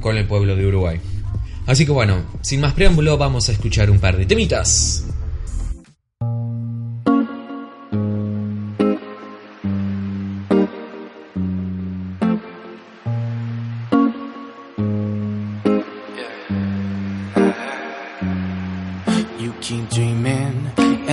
con 0.00 0.16
el 0.16 0.26
pueblo 0.26 0.56
de 0.56 0.66
Uruguay. 0.66 0.98
Así 1.66 1.84
que 1.84 1.92
bueno, 1.92 2.24
sin 2.40 2.62
más 2.62 2.72
preámbulo, 2.72 3.18
vamos 3.18 3.50
a 3.50 3.52
escuchar 3.52 3.90
un 3.90 3.98
par 3.98 4.16
de 4.16 4.24
temitas. 4.24 5.04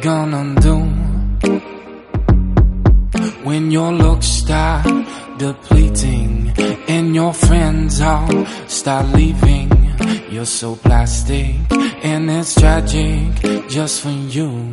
gonna 0.00 0.54
do 0.60 0.76
when 3.44 3.70
your 3.70 3.92
looks 3.92 4.26
start 4.26 4.86
depleting 5.38 6.52
and 6.88 7.14
your 7.14 7.32
friends 7.32 8.00
all 8.00 8.46
start 8.66 9.06
leaving. 9.14 9.70
You're 10.30 10.44
so 10.44 10.76
plastic 10.76 11.56
and 12.04 12.30
it's 12.30 12.54
tragic 12.54 13.68
just 13.68 14.02
for 14.02 14.10
you. 14.10 14.72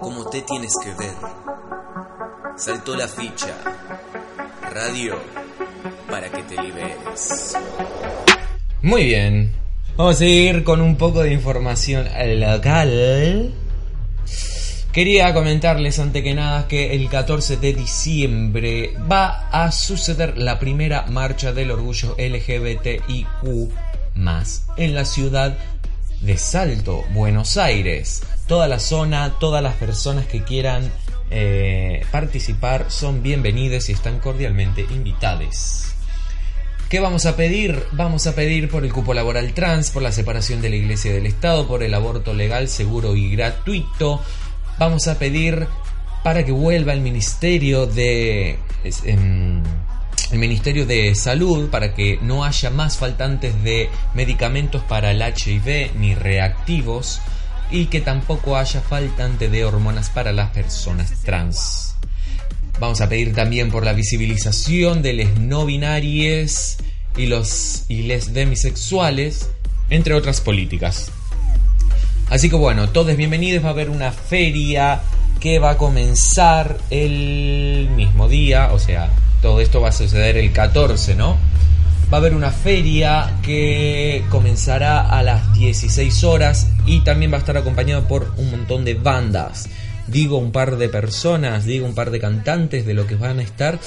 Cómo 0.00 0.28
te 0.28 0.42
tienes 0.42 0.72
que 0.82 0.94
ver. 0.94 1.14
Saltó 2.56 2.96
la 2.96 3.08
ficha, 3.08 3.54
radio, 4.72 5.18
para 6.10 6.30
que 6.30 6.42
te 6.42 6.62
liberes. 6.62 7.56
Muy 8.82 9.04
bien, 9.04 9.52
vamos 9.96 10.16
a 10.16 10.18
seguir 10.18 10.64
con 10.64 10.80
un 10.80 10.96
poco 10.96 11.22
de 11.22 11.32
información 11.32 12.08
local. 12.40 13.52
Quería 14.92 15.34
comentarles 15.34 15.98
ante 15.98 16.22
que 16.22 16.34
nada 16.34 16.66
que 16.68 16.94
el 16.94 17.10
14 17.10 17.58
de 17.58 17.74
diciembre 17.74 18.94
va 19.12 19.50
a 19.50 19.70
suceder 19.70 20.38
la 20.38 20.58
primera 20.58 21.02
marcha 21.02 21.52
del 21.52 21.70
orgullo 21.70 22.16
LGBTIQ 22.18 23.70
más 24.14 24.66
en 24.78 24.94
la 24.94 25.04
ciudad 25.04 25.58
de 26.22 26.38
Salto, 26.38 27.04
Buenos 27.12 27.58
Aires. 27.58 28.22
Toda 28.46 28.68
la 28.68 28.78
zona, 28.78 29.38
todas 29.40 29.62
las 29.62 29.74
personas 29.74 30.26
que 30.26 30.44
quieran 30.44 30.90
eh, 31.30 32.04
participar 32.12 32.86
son 32.90 33.22
bienvenidas 33.22 33.88
y 33.88 33.92
están 33.92 34.20
cordialmente 34.20 34.86
invitadas. 34.90 35.94
¿Qué 36.88 37.00
vamos 37.00 37.26
a 37.26 37.34
pedir? 37.34 37.82
Vamos 37.90 38.28
a 38.28 38.36
pedir 38.36 38.70
por 38.70 38.84
el 38.84 38.92
cupo 38.92 39.12
laboral 39.12 39.52
trans, 39.54 39.90
por 39.90 40.02
la 40.02 40.12
separación 40.12 40.62
de 40.62 40.70
la 40.70 40.76
iglesia 40.76 41.10
y 41.10 41.14
del 41.14 41.26
Estado, 41.26 41.66
por 41.66 41.82
el 41.82 41.92
aborto 41.92 42.32
legal, 42.32 42.68
seguro 42.68 43.16
y 43.16 43.32
gratuito. 43.34 44.22
Vamos 44.78 45.08
a 45.08 45.18
pedir 45.18 45.66
para 46.22 46.44
que 46.44 46.52
vuelva 46.52 46.92
el 46.92 47.00
Ministerio 47.00 47.86
de... 47.86 48.60
Em, 49.04 49.64
el 50.30 50.38
Ministerio 50.38 50.86
de 50.86 51.14
Salud 51.14 51.68
para 51.70 51.94
que 51.94 52.18
no 52.20 52.44
haya 52.44 52.70
más 52.70 52.96
faltantes 52.96 53.62
de 53.62 53.88
medicamentos 54.14 54.82
para 54.82 55.10
el 55.10 55.22
HIV 55.22 55.92
ni 55.96 56.14
reactivos. 56.14 57.20
Y 57.70 57.86
que 57.86 58.00
tampoco 58.00 58.56
haya 58.56 58.80
faltante 58.80 59.48
de 59.48 59.64
hormonas 59.64 60.10
para 60.10 60.32
las 60.32 60.50
personas 60.50 61.12
trans. 61.24 61.94
Vamos 62.78 63.00
a 63.00 63.08
pedir 63.08 63.34
también 63.34 63.70
por 63.70 63.84
la 63.84 63.92
visibilización 63.92 65.02
de 65.02 65.14
los 65.14 65.38
no 65.38 65.64
binarios 65.64 66.76
y 67.16 67.26
los 67.26 67.84
y 67.88 68.02
les 68.02 68.34
demisexuales, 68.34 69.48
entre 69.88 70.14
otras 70.14 70.40
políticas. 70.40 71.10
Así 72.28 72.50
que 72.50 72.56
bueno, 72.56 72.88
todos 72.90 73.16
bienvenidos, 73.16 73.64
va 73.64 73.68
a 73.68 73.72
haber 73.72 73.88
una 73.88 74.12
feria 74.12 75.00
que 75.40 75.58
va 75.58 75.70
a 75.70 75.78
comenzar 75.78 76.78
el 76.90 77.88
mismo 77.94 78.28
día, 78.28 78.72
o 78.72 78.78
sea, 78.78 79.10
todo 79.42 79.60
esto 79.60 79.80
va 79.80 79.90
a 79.90 79.92
suceder 79.92 80.36
el 80.36 80.52
14, 80.52 81.14
¿no? 81.14 81.36
Va 82.12 82.18
a 82.18 82.20
haber 82.20 82.34
una 82.34 82.52
feria 82.52 83.40
que 83.42 84.24
comenzará 84.30 85.00
a 85.00 85.24
las 85.24 85.52
16 85.54 86.22
horas 86.22 86.68
y 86.86 87.00
también 87.00 87.32
va 87.32 87.36
a 87.36 87.40
estar 87.40 87.56
acompañado 87.56 88.06
por 88.06 88.32
un 88.36 88.52
montón 88.52 88.84
de 88.84 88.94
bandas. 88.94 89.68
Digo 90.06 90.38
un 90.38 90.52
par 90.52 90.76
de 90.76 90.88
personas, 90.88 91.64
digo 91.64 91.84
un 91.84 91.96
par 91.96 92.12
de 92.12 92.20
cantantes 92.20 92.86
de 92.86 92.94
lo 92.94 93.08
que 93.08 93.16
van 93.16 93.40
a 93.40 93.42
estar. 93.42 93.80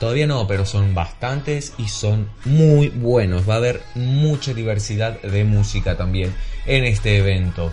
Todavía 0.00 0.26
no, 0.26 0.48
pero 0.48 0.66
son 0.66 0.96
bastantes 0.96 1.72
y 1.78 1.86
son 1.86 2.28
muy 2.44 2.88
buenos. 2.88 3.48
Va 3.48 3.54
a 3.54 3.58
haber 3.58 3.80
mucha 3.94 4.52
diversidad 4.52 5.22
de 5.22 5.44
música 5.44 5.96
también 5.96 6.34
en 6.66 6.84
este 6.84 7.18
evento. 7.18 7.72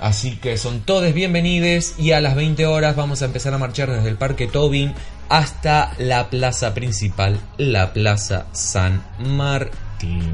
Así 0.00 0.36
que 0.36 0.56
son 0.56 0.80
todos 0.80 1.12
bienvenidos 1.12 1.98
y 1.98 2.12
a 2.12 2.22
las 2.22 2.34
20 2.34 2.64
horas 2.64 2.96
vamos 2.96 3.20
a 3.20 3.26
empezar 3.26 3.52
a 3.52 3.58
marchar 3.58 3.90
desde 3.90 4.08
el 4.08 4.16
Parque 4.16 4.46
Tobin 4.46 4.94
hasta 5.28 5.92
la 5.98 6.30
plaza 6.30 6.74
principal, 6.74 7.38
la 7.58 7.92
Plaza 7.92 8.46
San 8.52 9.02
Martín. 9.18 10.28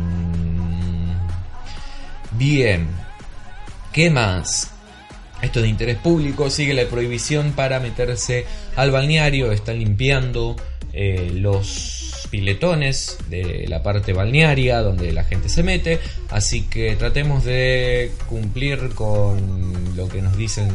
Bien, 2.33 2.87
¿qué 3.93 4.11
más? 4.11 4.71
Esto 5.43 5.61
de 5.61 5.69
interés 5.69 5.99
público, 5.99 6.49
sigue 6.49 6.75
la 6.75 6.87
prohibición 6.87 7.53
para 7.53 7.81
meterse 7.81 8.47
al 8.77 8.91
balneario, 8.91 9.53
están 9.53 9.79
limpiando 9.79 10.57
eh, 10.93 11.31
los 11.35 12.29
piletones 12.31 13.19
de 13.29 13.67
la 13.69 13.83
parte 13.83 14.13
balnearia 14.13 14.81
donde 14.81 15.13
la 15.13 15.25
gente 15.25 15.49
se 15.49 15.63
mete, 15.63 16.01
así 16.31 16.63
que 16.63 16.97
tratemos 16.97 17.45
de 17.45 18.13
cumplir 18.29 18.91
con 18.95 19.97
lo 19.97 20.09
que 20.09 20.23
nos 20.23 20.37
dicen 20.37 20.69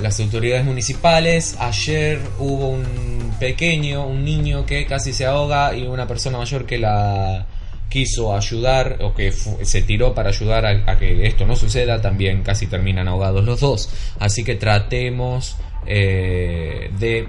las 0.00 0.20
autoridades 0.20 0.64
municipales. 0.64 1.56
Ayer 1.58 2.20
hubo 2.38 2.68
un 2.68 3.32
pequeño, 3.38 4.06
un 4.06 4.24
niño 4.24 4.66
que 4.66 4.86
casi 4.86 5.12
se 5.12 5.26
ahoga 5.26 5.74
y 5.74 5.86
una 5.86 6.06
persona 6.06 6.38
mayor 6.38 6.66
que 6.66 6.78
la 6.78 7.46
quiso 7.88 8.34
ayudar 8.34 8.98
o 9.00 9.14
que 9.14 9.32
se 9.32 9.82
tiró 9.82 10.14
para 10.14 10.28
ayudar 10.28 10.66
a, 10.66 10.98
que 10.98 11.26
esto 11.26 11.46
no 11.46 11.56
suceda, 11.56 12.00
también 12.00 12.42
casi 12.42 12.66
terminan 12.66 13.08
ahogados 13.08 13.44
los 13.44 13.60
dos. 13.60 13.90
Así 14.18 14.44
que 14.44 14.56
tratemos 14.56 15.56
eh, 15.86 16.90
de 16.98 17.28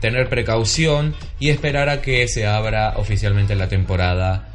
tener 0.00 0.28
precaución 0.28 1.14
y 1.38 1.50
esperar 1.50 1.88
a 1.88 2.02
que 2.02 2.26
se 2.28 2.46
abra 2.46 2.94
oficialmente 2.96 3.54
la 3.54 3.68
temporada 3.68 4.48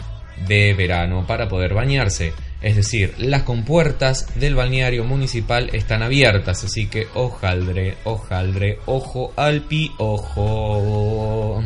de 0.47 0.73
verano 0.73 1.25
para 1.25 1.47
poder 1.47 1.73
bañarse. 1.73 2.33
Es 2.61 2.75
decir, 2.75 3.15
las 3.17 3.43
compuertas 3.43 4.27
del 4.35 4.55
balneario 4.55 5.03
municipal 5.03 5.69
están 5.73 6.03
abiertas, 6.03 6.63
así 6.63 6.87
que 6.87 7.07
ojaldre, 7.15 7.97
ojaldre, 8.03 8.77
ojo 8.85 9.33
al 9.35 9.65
ojo 9.97 11.63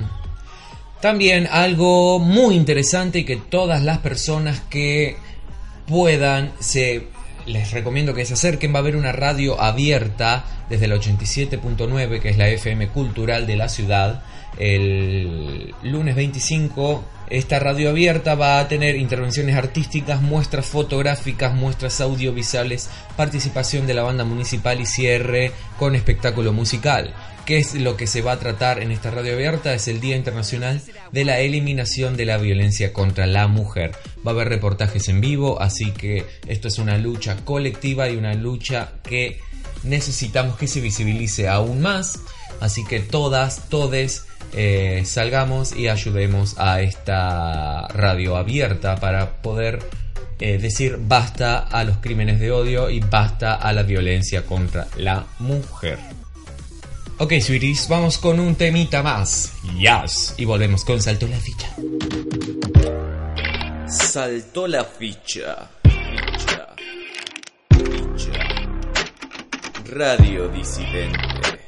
También 1.01 1.47
algo 1.51 2.19
muy 2.19 2.55
interesante 2.55 3.25
que 3.25 3.35
todas 3.35 3.83
las 3.83 3.97
personas 3.97 4.61
que 4.69 5.17
puedan 5.85 6.53
se 6.59 7.07
les 7.45 7.71
recomiendo 7.71 8.13
que 8.13 8.25
se 8.25 8.33
acerquen. 8.33 8.73
Va 8.73 8.77
a 8.77 8.81
haber 8.81 8.95
una 8.95 9.11
radio 9.11 9.61
abierta 9.61 10.45
desde 10.69 10.85
el 10.85 10.93
87.9, 10.93 12.19
que 12.19 12.29
es 12.29 12.37
la 12.37 12.47
FM 12.49 12.87
cultural 12.89 13.47
de 13.47 13.55
la 13.55 13.69
ciudad. 13.69 14.23
El 14.57 15.73
lunes 15.83 16.15
25, 16.15 17.03
esta 17.29 17.59
radio 17.59 17.89
abierta 17.89 18.35
va 18.35 18.59
a 18.59 18.67
tener 18.67 18.95
intervenciones 18.95 19.55
artísticas, 19.55 20.21
muestras 20.21 20.65
fotográficas, 20.65 21.53
muestras 21.53 21.99
audiovisuales, 21.99 22.89
participación 23.17 23.87
de 23.87 23.95
la 23.95 24.03
banda 24.03 24.23
municipal 24.23 24.79
y 24.79 24.85
cierre 24.85 25.51
con 25.77 25.95
espectáculo 25.95 26.53
musical. 26.53 27.13
¿Qué 27.45 27.59
es 27.59 27.75
lo 27.75 27.95
que 27.95 28.07
se 28.07 28.23
va 28.23 28.31
a 28.31 28.39
tratar 28.39 28.81
en 28.81 28.89
esta 28.89 29.11
radio 29.11 29.33
abierta? 29.33 29.71
Es 29.75 29.87
el 29.87 29.99
Día 29.99 30.15
Internacional 30.15 30.81
de 31.11 31.25
la 31.25 31.39
Eliminación 31.39 32.17
de 32.17 32.25
la 32.25 32.37
Violencia 32.37 32.91
contra 32.91 33.27
la 33.27 33.47
Mujer. 33.47 33.91
Va 34.25 34.31
a 34.31 34.33
haber 34.33 34.49
reportajes 34.49 35.09
en 35.09 35.21
vivo, 35.21 35.61
así 35.61 35.91
que 35.91 36.25
esto 36.47 36.67
es 36.67 36.79
una 36.79 36.97
lucha 36.97 37.37
colectiva 37.45 38.09
y 38.09 38.15
una 38.15 38.33
lucha 38.33 38.93
que 39.03 39.41
necesitamos 39.83 40.57
que 40.57 40.65
se 40.65 40.81
visibilice 40.81 41.47
aún 41.47 41.81
más. 41.81 42.19
Así 42.61 42.83
que 42.83 42.99
todas, 42.99 43.69
todes, 43.69 44.25
eh, 44.53 45.03
salgamos 45.05 45.75
y 45.75 45.87
ayudemos 45.87 46.55
a 46.57 46.81
esta 46.81 47.87
radio 47.89 48.37
abierta 48.37 48.95
para 48.95 49.43
poder 49.43 49.83
eh, 50.39 50.57
decir 50.57 50.97
basta 50.99 51.59
a 51.59 51.83
los 51.83 51.97
crímenes 51.97 52.39
de 52.39 52.51
odio 52.51 52.89
y 52.89 53.01
basta 53.01 53.53
a 53.53 53.71
la 53.71 53.83
violencia 53.83 54.47
contra 54.47 54.87
la 54.97 55.27
mujer. 55.37 55.99
Ok, 57.17 57.31
sweeties, 57.39 57.87
vamos 57.87 58.17
con 58.17 58.41
un 58.41 58.55
temita 58.55 59.01
más. 59.01 59.53
Yes. 59.77 60.33
Y 60.37 60.43
volvemos 60.43 60.83
con 60.83 61.01
Saltó 61.01 61.27
la 61.27 61.37
ficha. 61.37 61.73
Saltó 63.87 64.67
la 64.67 64.83
ficha. 64.83 65.69
Ficha. 65.83 66.75
Ficha. 67.69 68.31
Radio 69.85 70.49
disidente. 70.49 71.64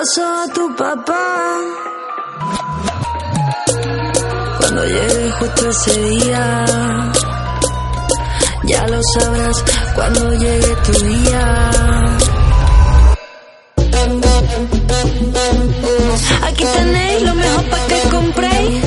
Caso 0.00 0.24
a 0.24 0.48
tu 0.54 0.74
papá. 0.76 1.26
Cuando 4.58 4.84
llegue 4.86 5.30
justo 5.38 5.68
ese 5.68 6.00
día, 6.08 6.64
ya 8.64 8.86
lo 8.88 9.00
sabrás 9.14 9.64
cuando 9.94 10.32
llegue 10.42 10.76
tu 10.86 10.92
día. 10.92 11.70
Aquí 16.48 16.64
tenéis 16.76 17.22
lo 17.22 17.34
mejor 17.34 17.64
para 17.70 17.86
que 17.86 18.00
compréis. 18.10 18.84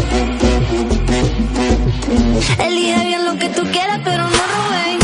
Elige 2.58 3.06
bien 3.06 3.26
lo 3.26 3.38
que 3.38 3.49
tú 3.49 3.62
quieras, 3.71 3.99
pero 4.04 4.23
no 4.23 4.41
robéis. 4.54 5.03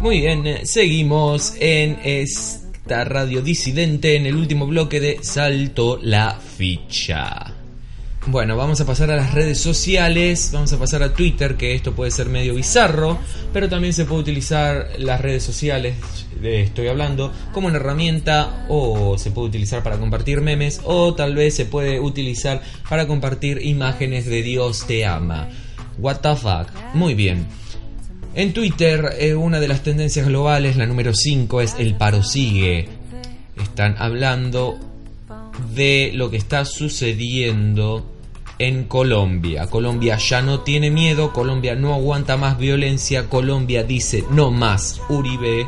Muy 0.00 0.20
bien, 0.20 0.46
eh, 0.46 0.66
seguimos 0.66 1.54
en 1.58 1.98
esta 2.04 3.04
radio 3.04 3.40
disidente 3.40 4.14
en 4.16 4.26
el 4.26 4.36
último 4.36 4.66
bloque 4.66 5.00
de 5.00 5.18
Salto 5.22 5.98
la 6.02 6.38
ficha. 6.38 7.54
Bueno, 8.26 8.56
vamos 8.56 8.78
a 8.80 8.84
pasar 8.84 9.10
a 9.10 9.16
las 9.16 9.32
redes 9.32 9.58
sociales, 9.58 10.50
vamos 10.52 10.70
a 10.74 10.78
pasar 10.78 11.02
a 11.02 11.14
Twitter, 11.14 11.56
que 11.56 11.74
esto 11.74 11.94
puede 11.94 12.10
ser 12.10 12.28
medio 12.28 12.54
bizarro, 12.54 13.18
pero 13.54 13.70
también 13.70 13.94
se 13.94 14.04
puede 14.04 14.20
utilizar 14.20 14.90
las 14.98 15.20
redes 15.20 15.42
sociales, 15.42 15.96
de 16.42 16.62
estoy 16.62 16.88
hablando, 16.88 17.32
como 17.52 17.68
una 17.68 17.76
herramienta 17.76 18.66
o 18.68 19.16
se 19.16 19.30
puede 19.30 19.48
utilizar 19.48 19.82
para 19.82 19.96
compartir 19.98 20.42
memes 20.42 20.80
o 20.84 21.14
tal 21.14 21.34
vez 21.34 21.54
se 21.54 21.64
puede 21.64 22.00
utilizar 22.00 22.60
para 22.88 23.06
compartir 23.06 23.64
imágenes 23.64 24.26
de 24.26 24.42
Dios 24.42 24.86
te 24.86 25.06
ama. 25.06 25.48
What 25.98 26.16
the 26.16 26.36
fuck. 26.36 26.68
Muy 26.92 27.14
bien. 27.14 27.46
En 28.36 28.52
Twitter, 28.52 29.14
eh, 29.18 29.34
una 29.34 29.60
de 29.60 29.66
las 29.66 29.82
tendencias 29.82 30.26
globales, 30.26 30.76
la 30.76 30.84
número 30.84 31.14
5, 31.14 31.62
es 31.62 31.74
el 31.78 31.94
paro 31.94 32.22
sigue. 32.22 32.86
Están 33.56 33.96
hablando 33.98 34.78
de 35.74 36.10
lo 36.12 36.28
que 36.28 36.36
está 36.36 36.66
sucediendo 36.66 38.04
en 38.58 38.84
Colombia. 38.84 39.68
Colombia 39.68 40.18
ya 40.18 40.42
no 40.42 40.60
tiene 40.60 40.90
miedo, 40.90 41.32
Colombia 41.32 41.76
no 41.76 41.94
aguanta 41.94 42.36
más 42.36 42.58
violencia, 42.58 43.30
Colombia 43.30 43.84
dice 43.84 44.22
no 44.30 44.50
más 44.50 45.00
Uribe 45.08 45.66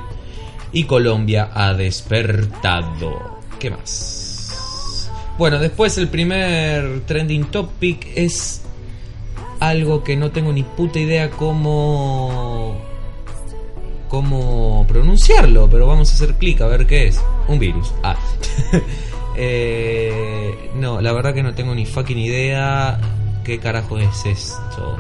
y 0.71 0.85
Colombia 0.85 1.51
ha 1.55 1.73
despertado. 1.73 3.41
¿Qué 3.59 3.71
más? 3.71 5.11
Bueno, 5.39 5.59
después 5.59 5.97
el 5.97 6.09
primer 6.09 7.01
trending 7.07 7.47
topic 7.47 8.09
es 8.15 8.61
algo 9.61 10.05
que 10.05 10.17
no 10.17 10.31
tengo 10.31 10.53
ni 10.53 10.63
puta 10.63 10.99
idea 10.99 11.31
cómo 11.31 12.77
cómo 14.09 14.87
pronunciarlo, 14.89 15.69
pero 15.71 15.87
vamos 15.87 16.11
a 16.11 16.15
hacer 16.15 16.35
clic 16.35 16.61
a 16.61 16.67
ver 16.67 16.87
qué 16.87 17.09
es. 17.09 17.21
Un 17.47 17.59
virus. 17.59 17.93
Ah. 18.03 18.17
Eh, 19.41 20.73
no, 20.75 21.01
la 21.01 21.13
verdad 21.13 21.33
que 21.33 21.45
no 21.45 21.55
tengo 21.55 21.73
ni 21.73 21.87
fucking 21.87 22.19
idea 22.19 22.99
qué 23.45 23.61
carajo 23.61 23.97
es 23.97 24.27
esto. 24.27 24.97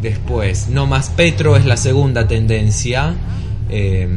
Después, 0.00 0.68
no 0.68 0.86
más 0.86 1.10
Petro 1.10 1.56
es 1.56 1.64
la 1.64 1.76
segunda 1.76 2.28
tendencia. 2.28 3.16
Eh, 3.70 4.08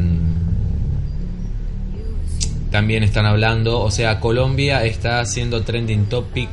también 2.70 3.02
están 3.02 3.26
hablando, 3.26 3.80
o 3.80 3.90
sea, 3.90 4.20
Colombia 4.20 4.84
está 4.84 5.20
haciendo 5.20 5.64
trending 5.64 6.06
topic 6.06 6.50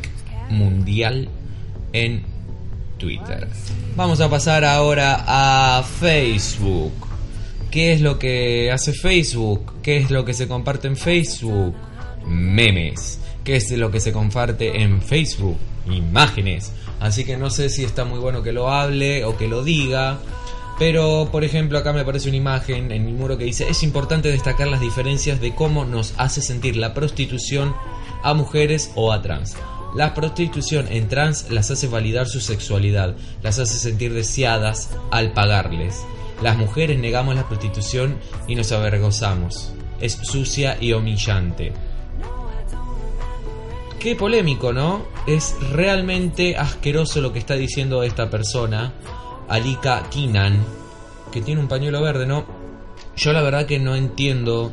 mundial 0.48 1.28
en 1.92 2.22
Twitter. 2.98 3.48
Vamos 3.96 4.20
a 4.20 4.28
pasar 4.28 4.64
ahora 4.64 5.24
a 5.26 5.82
Facebook. 5.82 6.92
¿Qué 7.70 7.92
es 7.92 8.00
lo 8.00 8.18
que 8.18 8.70
hace 8.72 8.92
Facebook? 8.92 9.80
¿Qué 9.82 9.98
es 9.98 10.10
lo 10.10 10.24
que 10.24 10.34
se 10.34 10.48
comparte 10.48 10.88
en 10.88 10.96
Facebook? 10.96 11.74
Memes. 12.26 13.20
¿Qué 13.44 13.56
es 13.56 13.70
lo 13.72 13.90
que 13.90 14.00
se 14.00 14.12
comparte 14.12 14.82
en 14.82 15.00
Facebook? 15.00 15.56
Imágenes. 15.90 16.72
Así 17.00 17.24
que 17.24 17.36
no 17.36 17.48
sé 17.48 17.70
si 17.70 17.84
está 17.84 18.04
muy 18.04 18.18
bueno 18.18 18.42
que 18.42 18.52
lo 18.52 18.70
hable 18.70 19.24
o 19.24 19.36
que 19.36 19.48
lo 19.48 19.64
diga. 19.64 20.18
Pero, 20.78 21.28
por 21.30 21.44
ejemplo, 21.44 21.78
acá 21.78 21.92
me 21.92 22.00
aparece 22.00 22.28
una 22.28 22.38
imagen 22.38 22.90
en 22.90 23.04
mi 23.04 23.12
muro 23.12 23.36
que 23.36 23.44
dice, 23.44 23.68
es 23.68 23.82
importante 23.82 24.30
destacar 24.30 24.66
las 24.66 24.80
diferencias 24.80 25.40
de 25.40 25.54
cómo 25.54 25.84
nos 25.84 26.14
hace 26.16 26.40
sentir 26.40 26.76
la 26.76 26.94
prostitución 26.94 27.74
a 28.22 28.34
mujeres 28.34 28.90
o 28.94 29.12
a 29.12 29.20
trans. 29.20 29.56
La 29.94 30.14
prostitución 30.14 30.86
en 30.90 31.08
trans 31.08 31.50
las 31.50 31.70
hace 31.70 31.88
validar 31.88 32.28
su 32.28 32.40
sexualidad, 32.40 33.16
las 33.42 33.58
hace 33.58 33.78
sentir 33.78 34.14
deseadas 34.14 34.90
al 35.10 35.32
pagarles. 35.32 36.04
Las 36.42 36.56
mujeres 36.56 36.98
negamos 36.98 37.34
la 37.34 37.48
prostitución 37.48 38.16
y 38.46 38.54
nos 38.54 38.70
avergonzamos. 38.72 39.72
Es 40.00 40.12
sucia 40.22 40.78
y 40.80 40.92
humillante. 40.92 41.72
Qué 43.98 44.14
polémico, 44.14 44.72
¿no? 44.72 45.04
Es 45.26 45.56
realmente 45.72 46.56
asqueroso 46.56 47.20
lo 47.20 47.32
que 47.32 47.38
está 47.40 47.54
diciendo 47.54 48.02
esta 48.02 48.30
persona, 48.30 48.94
Alika 49.48 50.08
Kinan, 50.08 50.64
que 51.30 51.42
tiene 51.42 51.60
un 51.60 51.68
pañuelo 51.68 52.00
verde, 52.00 52.26
¿no? 52.26 52.46
Yo 53.16 53.32
la 53.32 53.42
verdad 53.42 53.66
que 53.66 53.78
no 53.78 53.94
entiendo 53.94 54.72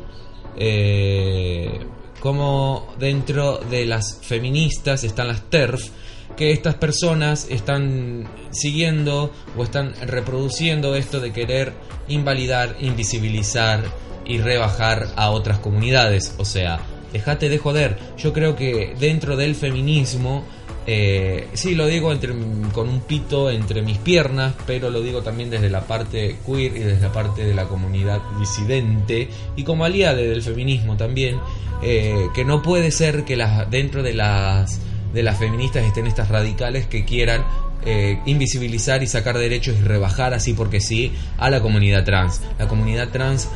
eh, 0.56 1.86
cómo 2.20 2.92
dentro 2.98 3.58
de 3.58 3.86
las 3.86 4.18
feministas 4.22 5.04
están 5.04 5.28
las 5.28 5.42
TERF, 5.42 5.90
que 6.36 6.52
estas 6.52 6.76
personas 6.76 7.46
están 7.50 8.28
siguiendo 8.50 9.32
o 9.56 9.64
están 9.64 9.94
reproduciendo 10.06 10.94
esto 10.94 11.20
de 11.20 11.32
querer 11.32 11.72
invalidar, 12.08 12.76
invisibilizar 12.80 13.82
y 14.24 14.38
rebajar 14.38 15.08
a 15.16 15.30
otras 15.30 15.58
comunidades. 15.58 16.34
O 16.38 16.44
sea, 16.44 16.80
dejate 17.12 17.48
de 17.48 17.58
joder. 17.58 17.98
Yo 18.16 18.32
creo 18.32 18.54
que 18.54 18.94
dentro 18.98 19.36
del 19.36 19.54
feminismo, 19.54 20.44
eh, 20.90 21.48
sí 21.52 21.74
lo 21.74 21.86
digo 21.86 22.10
con 22.72 22.88
un 22.88 23.00
pito 23.02 23.50
entre 23.50 23.82
mis 23.82 23.98
piernas, 23.98 24.54
pero 24.66 24.88
lo 24.88 25.02
digo 25.02 25.20
también 25.20 25.50
desde 25.50 25.68
la 25.68 25.82
parte 25.82 26.36
queer 26.46 26.74
y 26.74 26.78
desde 26.78 27.02
la 27.02 27.12
parte 27.12 27.44
de 27.44 27.54
la 27.54 27.68
comunidad 27.68 28.22
disidente 28.38 29.28
y 29.54 29.64
como 29.64 29.84
aliada 29.84 30.16
del 30.16 30.40
feminismo 30.40 30.96
también, 30.96 31.38
eh, 31.82 32.28
que 32.34 32.42
no 32.42 32.62
puede 32.62 32.90
ser 32.90 33.26
que 33.26 33.36
dentro 33.70 34.02
de 34.02 34.14
las 34.14 34.80
de 35.12 35.22
las 35.22 35.38
feministas 35.38 35.84
estén 35.84 36.06
estas 36.06 36.30
radicales 36.30 36.86
que 36.86 37.04
quieran 37.04 37.44
eh, 37.84 38.20
invisibilizar 38.24 39.02
y 39.02 39.06
sacar 39.06 39.36
derechos 39.36 39.76
y 39.78 39.82
rebajar 39.82 40.32
así 40.32 40.54
porque 40.54 40.80
sí 40.80 41.12
a 41.36 41.50
la 41.50 41.60
comunidad 41.60 42.04
trans. 42.04 42.40
La 42.58 42.66
comunidad 42.66 43.10
trans 43.10 43.50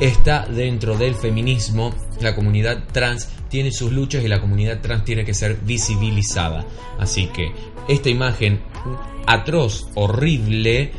está 0.00 0.46
dentro 0.46 0.96
del 0.96 1.14
feminismo, 1.14 1.94
la 2.20 2.34
comunidad 2.34 2.84
trans 2.92 3.28
tiene 3.48 3.70
sus 3.70 3.92
luchas 3.92 4.24
y 4.24 4.28
la 4.28 4.40
comunidad 4.40 4.80
trans 4.80 5.04
tiene 5.04 5.24
que 5.24 5.34
ser 5.34 5.56
visibilizada. 5.64 6.66
Así 6.98 7.26
que 7.28 7.52
esta 7.88 8.08
imagen 8.08 8.60
atroz, 9.26 9.86
horrible, 9.94 10.92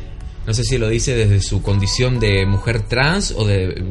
no 0.46 0.54
sé 0.54 0.62
si 0.62 0.78
lo 0.78 0.88
dice 0.88 1.16
desde 1.16 1.40
su 1.40 1.60
condición 1.60 2.20
de 2.20 2.46
mujer 2.46 2.82
trans 2.82 3.34
o 3.36 3.44
de 3.44 3.84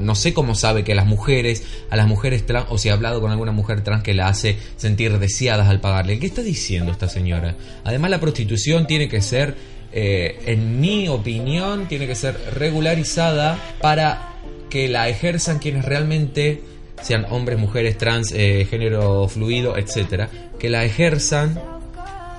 no 0.00 0.14
sé 0.16 0.34
cómo 0.34 0.56
sabe 0.56 0.82
que 0.82 0.96
las 0.96 1.06
mujeres 1.06 1.62
a 1.90 1.96
las 1.96 2.08
mujeres 2.08 2.44
trans 2.44 2.66
o 2.70 2.78
si 2.78 2.88
ha 2.88 2.94
hablado 2.94 3.20
con 3.20 3.30
alguna 3.30 3.52
mujer 3.52 3.82
trans 3.82 4.02
que 4.02 4.12
la 4.12 4.26
hace 4.26 4.58
sentir 4.76 5.16
deseadas 5.18 5.68
al 5.68 5.80
pagarle. 5.80 6.18
¿Qué 6.18 6.26
está 6.26 6.42
diciendo 6.42 6.90
esta 6.90 7.08
señora? 7.08 7.56
Además 7.84 8.10
la 8.10 8.20
prostitución 8.20 8.88
tiene 8.88 9.08
que 9.08 9.22
ser 9.22 9.75
eh, 9.98 10.42
en 10.44 10.78
mi 10.78 11.08
opinión 11.08 11.88
tiene 11.88 12.06
que 12.06 12.14
ser 12.14 12.38
regularizada 12.52 13.58
para 13.80 14.34
que 14.68 14.88
la 14.88 15.08
ejerzan 15.08 15.58
quienes 15.58 15.86
realmente 15.86 16.60
sean 17.00 17.24
hombres, 17.30 17.58
mujeres, 17.58 17.96
trans, 17.96 18.30
eh, 18.32 18.66
género 18.68 19.26
fluido, 19.26 19.78
etcétera, 19.78 20.28
que 20.58 20.68
la 20.68 20.84
ejerzan 20.84 21.58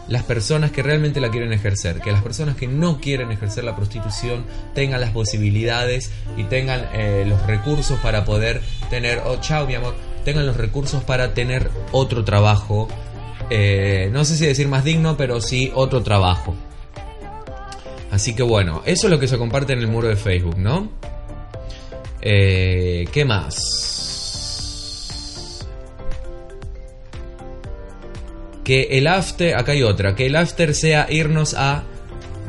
las 0.07 0.21
personas 0.21 0.69
que 0.69 0.83
realmente 0.83 1.19
la 1.19 1.31
quieren 1.31 1.51
ejercer, 1.51 1.99
que 1.99 2.11
las 2.11 2.21
personas 2.21 2.55
que 2.55 2.67
no 2.67 3.01
quieren 3.01 3.31
ejercer 3.31 3.63
la 3.63 3.75
prostitución 3.75 4.45
tengan 4.75 5.01
las 5.01 5.09
posibilidades 5.09 6.11
y 6.37 6.43
tengan 6.43 6.85
eh, 6.93 7.25
los 7.27 7.43
recursos 7.47 7.97
para 8.01 8.23
poder 8.23 8.61
tener, 8.91 9.23
oh 9.25 9.37
chao 9.41 9.65
mi 9.65 9.73
amor, 9.73 9.95
tengan 10.23 10.45
los 10.45 10.57
recursos 10.57 11.03
para 11.03 11.33
tener 11.33 11.71
otro 11.91 12.23
trabajo, 12.23 12.87
no 13.49 14.25
sé 14.25 14.37
si 14.37 14.45
decir 14.45 14.67
más 14.67 14.83
digno, 14.83 15.17
pero 15.17 15.41
sí 15.41 15.71
otro 15.73 16.03
trabajo. 16.03 16.55
Así 18.17 18.33
que 18.33 18.41
bueno, 18.41 18.81
eso 18.83 19.05
es 19.05 19.11
lo 19.11 19.19
que 19.19 19.27
se 19.27 19.37
comparte 19.37 19.73
en 19.73 19.79
el 19.79 19.87
muro 19.87 20.07
de 20.07 20.15
Facebook, 20.15 20.57
¿no? 20.57 20.89
Eh, 22.19 23.05
¿Qué 23.11 23.23
más? 23.25 23.55
Que 28.63 28.97
el 28.97 29.05
after, 29.05 29.55
acá 29.55 29.73
hay 29.73 29.83
otra, 29.83 30.15
que 30.15 30.25
el 30.25 30.35
after 30.35 30.73
sea 30.73 31.05
irnos 31.11 31.53
a 31.53 31.83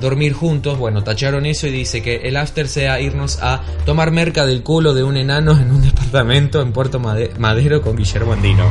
dormir 0.01 0.33
juntos. 0.33 0.79
Bueno, 0.79 1.05
tacharon 1.05 1.45
eso 1.45 1.67
y 1.67 1.71
dice 1.71 2.01
que 2.03 2.17
el 2.27 2.39
after 2.39 2.67
sea 2.67 2.99
irnos 2.99 3.39
a 3.43 3.61
tomar 3.85 4.11
merca 4.11 4.47
del 4.47 4.63
culo 4.63 4.95
de 4.95 5.03
un 5.05 5.19
enano 5.19 5.53
en 5.53 5.71
un 5.71 5.83
departamento 5.87 6.63
en 6.63 6.73
Puerto 6.73 6.99
Made- 6.99 7.37
Madero 7.39 7.83
con 7.83 7.95
Guillermo 7.95 8.33
Andino. 8.33 8.65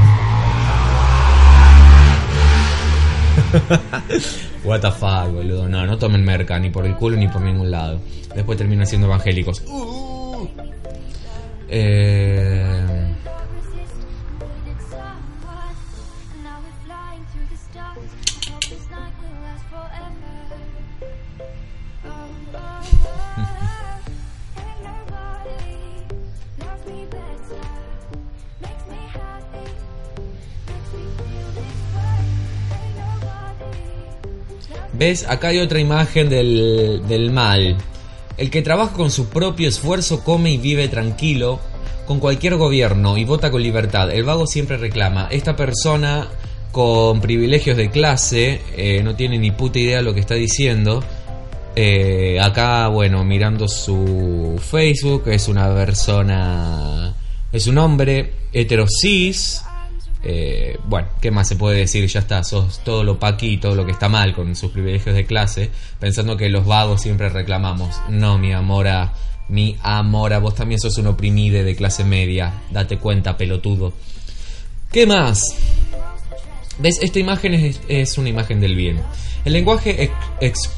What 4.64 4.82
the 4.82 4.92
fuck, 4.92 5.32
boludo. 5.32 5.68
No, 5.68 5.86
no 5.86 5.98
tomen 5.98 6.24
merca 6.24 6.60
ni 6.60 6.70
por 6.70 6.86
el 6.86 6.96
culo 6.96 7.16
ni 7.18 7.28
por 7.28 7.42
ningún 7.42 7.72
lado. 7.72 8.00
Después 8.36 8.58
terminan 8.58 8.86
siendo 8.86 9.08
evangélicos. 9.08 9.64
Eh, 11.70 13.16
¿Ves? 34.98 35.26
Acá 35.28 35.50
hay 35.50 35.60
otra 35.60 35.80
imagen 35.80 36.30
del, 36.30 37.04
del 37.08 37.32
mal. 37.32 37.76
El 38.38 38.50
que 38.50 38.62
trabaja 38.62 38.94
con 38.94 39.12
su 39.12 39.30
propio 39.30 39.70
esfuerzo 39.70 40.24
come 40.24 40.52
y 40.52 40.58
vive 40.58 40.88
tranquilo 40.88 41.60
con 42.08 42.20
cualquier 42.20 42.56
gobierno 42.56 43.18
y 43.18 43.26
vota 43.26 43.52
con 43.52 43.62
libertad. 43.62 44.10
El 44.12 44.24
vago 44.24 44.48
siempre 44.48 44.78
reclama. 44.78 45.28
Esta 45.30 45.56
persona 45.56 46.28
con 46.72 47.22
privilegios 47.22 47.78
de 47.78 47.90
clase 47.90 48.62
eh, 48.76 49.02
no 49.04 49.16
tiene 49.16 49.38
ni 49.38 49.52
puta 49.52 49.80
idea 49.80 49.98
de 49.98 50.04
lo 50.04 50.14
que 50.14 50.22
está 50.22 50.36
diciendo. 50.36 51.04
Eh, 51.76 52.40
acá, 52.40 52.88
bueno, 52.88 53.24
mirando 53.24 53.68
su 53.68 54.60
Facebook, 54.60 55.24
es 55.28 55.48
una 55.48 55.74
persona. 55.76 57.14
Es 57.52 57.68
un 57.68 57.78
hombre 57.78 58.34
heterosis. 58.54 59.62
Eh, 60.30 60.78
bueno, 60.84 61.08
¿qué 61.22 61.32
más 61.32 61.48
se 61.48 61.56
puede 61.56 61.78
decir? 61.78 62.06
Ya 62.08 62.20
está, 62.20 62.44
sos 62.44 62.84
todo 62.84 63.06
lo 63.06 63.18
paqui 63.18 63.58
todo 63.60 63.76
lo 63.76 63.86
que 63.86 63.94
está 63.94 64.10
mal 64.10 64.36
con 64.36 64.58
sus 64.58 64.72
privilegios 64.72 65.16
de 65.16 65.26
clase, 65.26 65.70
pensando 66.02 66.36
que 66.36 66.50
los 66.50 66.66
vagos 66.66 67.02
siempre 67.02 67.30
reclamamos. 67.30 67.96
No, 68.10 68.38
mi 68.38 68.52
amora, 68.52 69.14
mi 69.48 69.78
amora, 69.82 70.40
vos 70.40 70.54
también 70.54 70.82
sos 70.82 70.98
un 70.98 71.08
oprimide 71.08 71.64
de 71.64 71.78
clase 71.78 72.04
media. 72.04 72.52
Date 72.72 72.98
cuenta, 72.98 73.38
pelotudo. 73.38 73.94
¿Qué 74.92 75.08
más? 75.08 75.42
¿Ves? 76.80 77.00
Esta 77.02 77.20
imagen 77.20 77.74
es, 77.88 78.18
una 78.18 78.28
imagen 78.28 78.60
del 78.60 78.76
bien. 78.76 79.00
El 79.46 79.54
lenguaje 79.54 80.12
ex- 80.42 80.70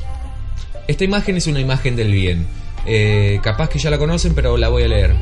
esta 0.87 1.03
imagen 1.03 1.37
es 1.37 1.47
una 1.47 1.59
imagen 1.59 1.95
del 1.95 2.11
bien. 2.11 2.45
Eh, 2.85 3.39
capaz 3.43 3.69
que 3.69 3.79
ya 3.79 3.89
la 3.89 3.97
conocen, 3.97 4.33
pero 4.33 4.57
la 4.57 4.69
voy 4.69 4.83
a 4.83 4.87
leer. 4.87 5.15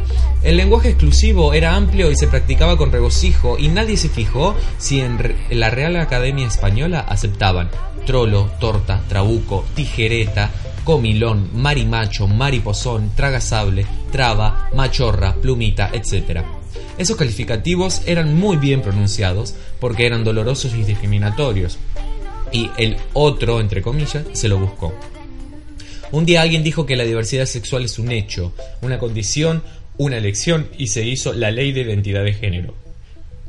El 0.44 0.58
lenguaje 0.58 0.90
exclusivo 0.90 1.54
era 1.54 1.76
amplio 1.76 2.12
y 2.12 2.16
se 2.16 2.28
practicaba 2.28 2.78
con 2.78 2.92
regocijo 2.92 3.58
y 3.58 3.68
nadie 3.70 3.98
se 3.98 4.10
fijó 4.10 4.56
si 4.78 5.02
en, 5.02 5.36
la 5.50 5.70
Real 5.70 5.96
Academia 5.96 6.48
Española 6.48 7.00
aceptaban 7.00 7.70
trolo, 8.06 8.50
torta, 8.60 9.02
trabuco, 9.10 9.66
tijereta, 9.76 10.52
comilón, 10.84 11.50
marimacho, 11.54 12.28
mariposón, 12.28 13.12
tragasable, 13.16 13.86
traba, 14.12 14.70
machorra, 14.74 15.36
plumita, 15.36 15.90
etc. 15.92 16.44
Esos 16.98 17.18
calificativos 17.18 18.02
eran 18.06 18.34
muy 18.34 18.58
bien 18.58 18.82
pronunciados 18.82 19.56
porque 19.80 20.06
eran 20.06 20.24
dolorosos 20.24 20.74
y 20.74 20.84
discriminatorios. 20.84 21.78
Y 22.52 22.72
el 22.78 22.96
otro, 23.14 23.60
entre 23.60 23.82
comillas, 23.82 24.24
se 24.32 24.48
lo 24.48 24.58
buscó. 24.58 24.94
Un 26.12 26.26
día 26.26 26.42
alguien 26.42 26.64
dijo 26.64 26.86
que 26.86 26.96
la 26.96 27.04
diversidad 27.04 27.46
sexual 27.46 27.84
es 27.84 28.00
un 28.00 28.12
hecho, 28.12 28.54
una 28.82 28.98
condición, 28.98 29.62
una 29.98 30.18
elección 30.18 30.70
y 30.78 30.88
se 30.88 31.04
hizo 31.04 31.34
la 31.34 31.52
ley 31.52 31.74
de 31.74 31.82
identidad 31.82 32.24
de 32.24 32.34
género. 32.34 32.74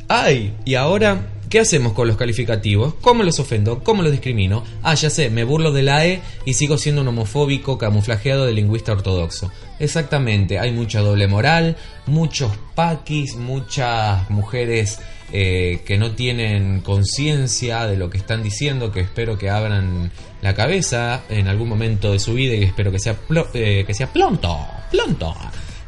¡Ay! 0.08 0.54
¿Y 0.64 0.74
ahora 0.74 1.28
qué 1.50 1.60
hacemos 1.60 1.92
con 1.92 2.08
los 2.08 2.16
calificativos? 2.16 2.94
¿Cómo 3.00 3.22
los 3.22 3.38
ofendo? 3.38 3.84
¿Cómo 3.84 4.02
los 4.02 4.10
discrimino? 4.10 4.64
Ah, 4.82 4.94
ya 4.94 5.08
sé, 5.08 5.30
me 5.30 5.44
burlo 5.44 5.70
de 5.70 5.82
la 5.82 6.04
E 6.04 6.20
y 6.44 6.54
sigo 6.54 6.78
siendo 6.78 7.02
un 7.02 7.08
homofóbico 7.08 7.78
camuflajeado 7.78 8.46
de 8.46 8.52
lingüista 8.52 8.92
ortodoxo. 8.92 9.52
Exactamente, 9.78 10.58
hay 10.58 10.72
mucha 10.72 11.00
doble 11.00 11.28
moral, 11.28 11.76
muchos 12.06 12.50
paquis, 12.74 13.36
muchas 13.36 14.28
mujeres 14.30 14.98
eh, 15.32 15.82
que 15.84 15.98
no 15.98 16.12
tienen 16.12 16.80
conciencia 16.80 17.86
de 17.86 17.96
lo 17.96 18.10
que 18.10 18.18
están 18.18 18.42
diciendo, 18.42 18.92
que 18.92 19.00
espero 19.00 19.36
que 19.36 19.50
abran 19.50 20.10
la 20.42 20.54
cabeza 20.54 21.22
en 21.28 21.48
algún 21.48 21.68
momento 21.68 22.12
de 22.12 22.18
su 22.18 22.34
vida 22.34 22.54
y 22.54 22.64
espero 22.64 22.90
que 22.90 22.98
sea, 22.98 23.16
eh, 23.54 23.84
que 23.86 23.94
sea 23.94 24.12
pronto, 24.12 24.58
pronto, 24.90 25.34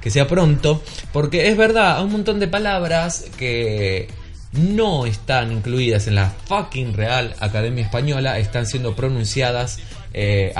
que 0.01 0.11
sea 0.11 0.27
pronto, 0.27 0.83
porque 1.13 1.49
es 1.49 1.57
verdad, 1.57 2.03
un 2.05 2.13
montón 2.13 2.41
de 2.41 2.49
palabras 2.49 3.27
que 3.39 4.09
no 4.53 5.07
están 5.07 5.53
incluidas 5.53 6.07
en 6.07 6.17
la 6.17 6.31
fucking 6.47 6.95
Real 6.95 7.35
Academia 7.39 7.85
Española, 7.85 8.39
están 8.39 8.67
siendo 8.67 8.97
pronunciadas 8.97 9.79
eh, 10.13 10.53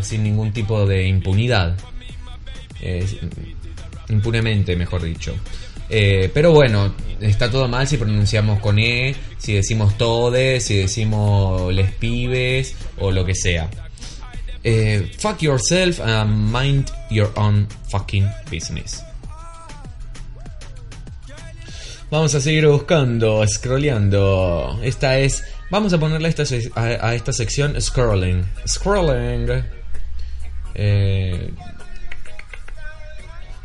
sin 0.00 0.22
ningún 0.22 0.52
tipo 0.52 0.86
de 0.86 1.06
impunidad. 1.06 1.76
Eh, 2.80 3.06
impunemente, 4.08 4.76
mejor 4.76 5.02
dicho. 5.02 5.34
Eh, 5.90 6.30
pero 6.32 6.52
bueno, 6.52 6.94
está 7.20 7.50
todo 7.50 7.66
mal 7.66 7.86
si 7.88 7.96
pronunciamos 7.96 8.60
con 8.60 8.78
E, 8.78 9.16
si 9.38 9.54
decimos 9.54 9.98
todes, 9.98 10.64
si 10.64 10.76
decimos 10.76 11.74
les 11.74 11.90
pibes 11.92 12.76
o 12.98 13.10
lo 13.10 13.24
que 13.24 13.34
sea. 13.34 13.68
Eh, 14.62 15.10
fuck 15.18 15.42
yourself 15.42 16.00
and 16.00 16.52
mind 16.52 16.90
your 17.10 17.32
own 17.36 17.66
fucking 17.88 18.26
business. 18.50 19.02
Vamos 22.10 22.34
a 22.34 22.40
seguir 22.40 22.66
buscando, 22.66 23.44
scrolleando. 23.46 24.78
Esta 24.82 25.18
es. 25.18 25.44
Vamos 25.70 25.92
a 25.92 25.98
ponerle 25.98 26.28
esta, 26.28 26.42
a, 26.74 27.08
a 27.08 27.14
esta 27.14 27.32
sección 27.32 27.80
scrolling. 27.80 28.44
Scrolling. 28.66 29.64
Eh, 30.74 31.50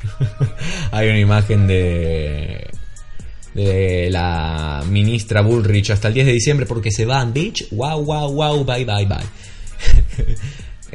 hay 0.92 1.10
una 1.10 1.20
imagen 1.20 1.68
de. 1.68 2.70
De 3.54 4.10
la 4.12 4.84
ministra 4.90 5.40
Bullrich 5.40 5.90
hasta 5.92 6.10
el 6.10 6.14
10 6.14 6.26
de 6.26 6.34
diciembre 6.34 6.66
porque 6.66 6.92
se 6.92 7.06
van, 7.06 7.32
bitch. 7.32 7.70
Wow, 7.72 8.04
wow, 8.04 8.34
wow, 8.34 8.66
bye, 8.66 8.84
bye, 8.84 9.06
bye. 9.06 10.36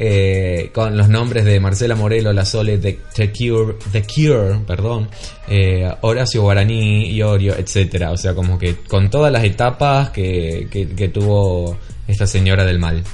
Eh, 0.02 0.70
con 0.72 0.96
los 0.96 1.10
nombres 1.10 1.44
de 1.44 1.60
Marcela 1.60 1.94
Morelo, 1.94 2.32
La 2.32 2.46
Sole, 2.46 2.78
The, 2.78 3.00
The 3.14 3.32
Cure, 3.32 3.74
The 3.92 4.04
Cure, 4.04 4.60
perdón, 4.66 5.10
eh, 5.46 5.92
Horacio 6.00 6.40
Guaraní, 6.40 7.10
Iorio, 7.10 7.54
etcétera. 7.54 8.10
O 8.10 8.16
sea, 8.16 8.34
como 8.34 8.58
que 8.58 8.76
con 8.76 9.10
todas 9.10 9.30
las 9.30 9.44
etapas 9.44 10.08
que 10.08 11.10
tuvo 11.12 11.76
esta 12.08 12.26
señora 12.26 12.64
del 12.64 12.78
mal. 12.78 13.04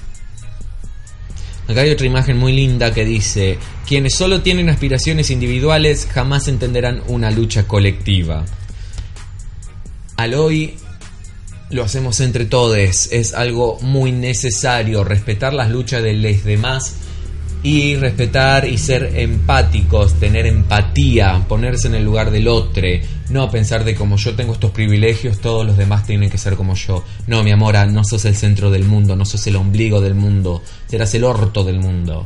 Acá 1.69 1.81
hay 1.81 1.91
otra 1.91 2.07
imagen 2.07 2.37
muy 2.37 2.53
linda 2.53 2.95
que 2.95 3.05
dice, 3.05 3.59
quienes 3.87 4.15
solo 4.15 4.41
tienen 4.41 4.69
aspiraciones 4.69 5.31
individuales 5.31 6.07
jamás 6.11 6.47
entenderán 6.47 7.03
una 7.09 7.31
lucha 7.31 7.67
colectiva. 7.67 8.45
Al 10.17 10.35
hoy 10.35 10.77
lo 11.71 11.83
hacemos 11.83 12.21
entre 12.21 12.45
todos, 12.45 13.09
es 13.11 13.35
algo 13.35 13.79
muy 13.81 14.13
necesario, 14.13 15.03
respetar 15.03 15.53
las 15.53 15.71
luchas 15.71 16.03
de 16.05 16.15
los 16.15 16.45
demás 16.45 16.95
y 17.63 17.97
respetar 17.97 18.67
y 18.69 18.79
ser 18.79 19.13
empáticos, 19.17 20.15
tener 20.15 20.47
empatía, 20.47 21.45
ponerse 21.49 21.89
en 21.89 21.97
el 21.97 22.05
lugar 22.05 22.31
del 22.31 22.47
otro, 22.49 22.83
no 23.31 23.51
pensar 23.51 23.85
de 23.85 23.95
como 23.97 24.17
yo 24.19 24.35
tengo 24.37 24.53
estos 24.53 24.71
privilegios, 24.71 25.41
todos 25.41 25.67
los 25.67 25.77
demás 25.77 26.07
tienen 26.07 26.31
que 26.31 26.39
ser 26.39 26.55
como 26.55 26.75
yo. 26.75 27.05
No, 27.27 27.43
mi 27.43 27.51
amora, 27.51 27.85
no 27.87 28.05
sos 28.05 28.25
el 28.25 28.37
centro 28.37 28.71
del 28.71 28.85
mundo, 28.85 29.17
no 29.17 29.25
sos 29.25 29.45
el 29.49 29.57
ombligo 29.57 30.01
del 30.01 30.15
mundo, 30.15 30.63
serás 30.87 31.13
el 31.15 31.25
orto 31.25 31.65
del 31.65 31.81
mundo. 31.81 32.25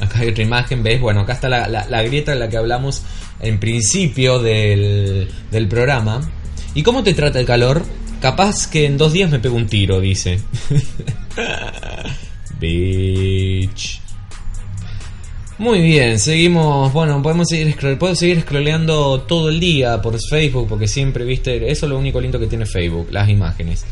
Acá 0.00 0.18
hay 0.20 0.28
otra 0.28 0.42
imagen, 0.42 0.82
¿ves? 0.82 1.00
Bueno, 1.00 1.20
acá 1.20 1.34
está 1.34 1.48
la, 1.48 1.68
la- 1.68 2.02
grieta 2.02 2.32
en 2.32 2.40
la 2.40 2.48
que 2.48 2.56
hablamos 2.56 3.02
en 3.40 3.58
principio 3.60 4.40
del, 4.40 5.28
del 5.50 5.68
programa. 5.68 6.20
¿Y 6.74 6.82
cómo 6.82 7.02
te 7.02 7.14
trata 7.14 7.38
el 7.40 7.46
calor? 7.46 7.82
Capaz 8.20 8.66
que 8.66 8.84
en 8.86 8.98
dos 8.98 9.12
días 9.12 9.30
me 9.30 9.38
pego 9.38 9.56
un 9.56 9.66
tiro, 9.68 10.00
dice. 10.00 10.40
Bitch. 12.60 14.00
Muy 15.58 15.80
bien, 15.80 16.18
seguimos. 16.18 16.92
Bueno, 16.92 17.22
podemos 17.22 17.48
seguir 17.48 17.74
scroll- 17.74 17.96
puedo 17.96 18.14
seguir 18.14 18.42
scrolleando 18.42 19.22
todo 19.22 19.48
el 19.48 19.58
día 19.58 20.02
por 20.02 20.18
Facebook 20.20 20.68
porque 20.68 20.86
siempre, 20.86 21.24
viste, 21.24 21.70
eso 21.70 21.86
es 21.86 21.90
lo 21.90 21.98
único 21.98 22.20
lindo 22.20 22.38
que 22.38 22.46
tiene 22.46 22.66
Facebook, 22.66 23.08
las 23.10 23.28
imágenes. 23.28 23.84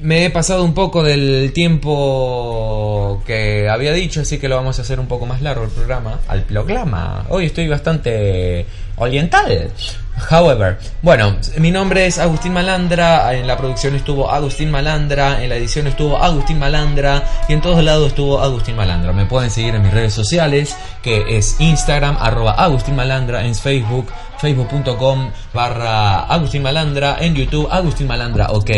me 0.00 0.24
he 0.26 0.30
pasado 0.30 0.62
un 0.64 0.74
poco 0.74 1.02
del 1.02 1.52
tiempo 1.52 3.20
que 3.26 3.68
había 3.68 3.92
dicho, 3.92 4.20
así 4.20 4.38
que 4.38 4.48
lo 4.48 4.54
vamos 4.56 4.78
a 4.78 4.82
hacer 4.82 5.00
un 5.00 5.06
poco 5.08 5.26
más 5.26 5.42
largo 5.42 5.64
el 5.64 5.70
programa. 5.70 6.20
Al 6.28 6.42
programa. 6.44 7.26
Hoy 7.30 7.46
estoy 7.46 7.66
bastante 7.68 8.64
oriental. 8.98 9.70
However, 10.30 10.78
bueno, 11.00 11.36
mi 11.58 11.70
nombre 11.70 12.06
es 12.06 12.18
Agustín 12.18 12.52
Malandra, 12.52 13.32
en 13.34 13.46
la 13.46 13.56
producción 13.56 13.94
estuvo 13.94 14.30
Agustín 14.30 14.70
Malandra, 14.70 15.42
en 15.42 15.48
la 15.48 15.56
edición 15.56 15.86
estuvo 15.86 16.18
Agustín 16.18 16.58
Malandra 16.58 17.22
y 17.48 17.52
en 17.52 17.60
todos 17.60 17.82
lados 17.82 18.08
estuvo 18.08 18.40
Agustín 18.40 18.76
Malandra. 18.76 19.12
Me 19.12 19.26
pueden 19.26 19.50
seguir 19.50 19.74
en 19.74 19.82
mis 19.82 19.92
redes 19.92 20.12
sociales, 20.12 20.76
que 21.02 21.38
es 21.38 21.56
Instagram, 21.60 22.16
arroba 22.20 22.52
Agustín 22.52 22.96
Malandra, 22.96 23.44
en 23.44 23.54
Facebook, 23.54 24.06
facebook.com 24.38 25.30
barra 25.54 26.24
Agustín 26.24 26.62
Malandra, 26.62 27.16
en 27.20 27.34
YouTube 27.34 27.68
Agustín 27.70 28.06
Malandra, 28.06 28.50
ok. 28.50 28.70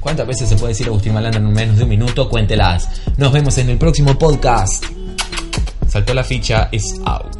¿Cuántas 0.00 0.26
veces 0.26 0.48
se 0.48 0.56
puede 0.56 0.72
decir 0.72 0.88
Agustín 0.88 1.14
Malandra 1.14 1.40
en 1.40 1.52
menos 1.52 1.76
de 1.76 1.84
un 1.84 1.88
minuto? 1.90 2.28
Cuéntelas. 2.28 2.88
Nos 3.16 3.32
vemos 3.32 3.56
en 3.58 3.70
el 3.70 3.78
próximo 3.78 4.18
podcast. 4.18 4.84
Saltó 5.86 6.14
la 6.14 6.24
ficha, 6.24 6.68
is 6.72 7.00
out. 7.06 7.39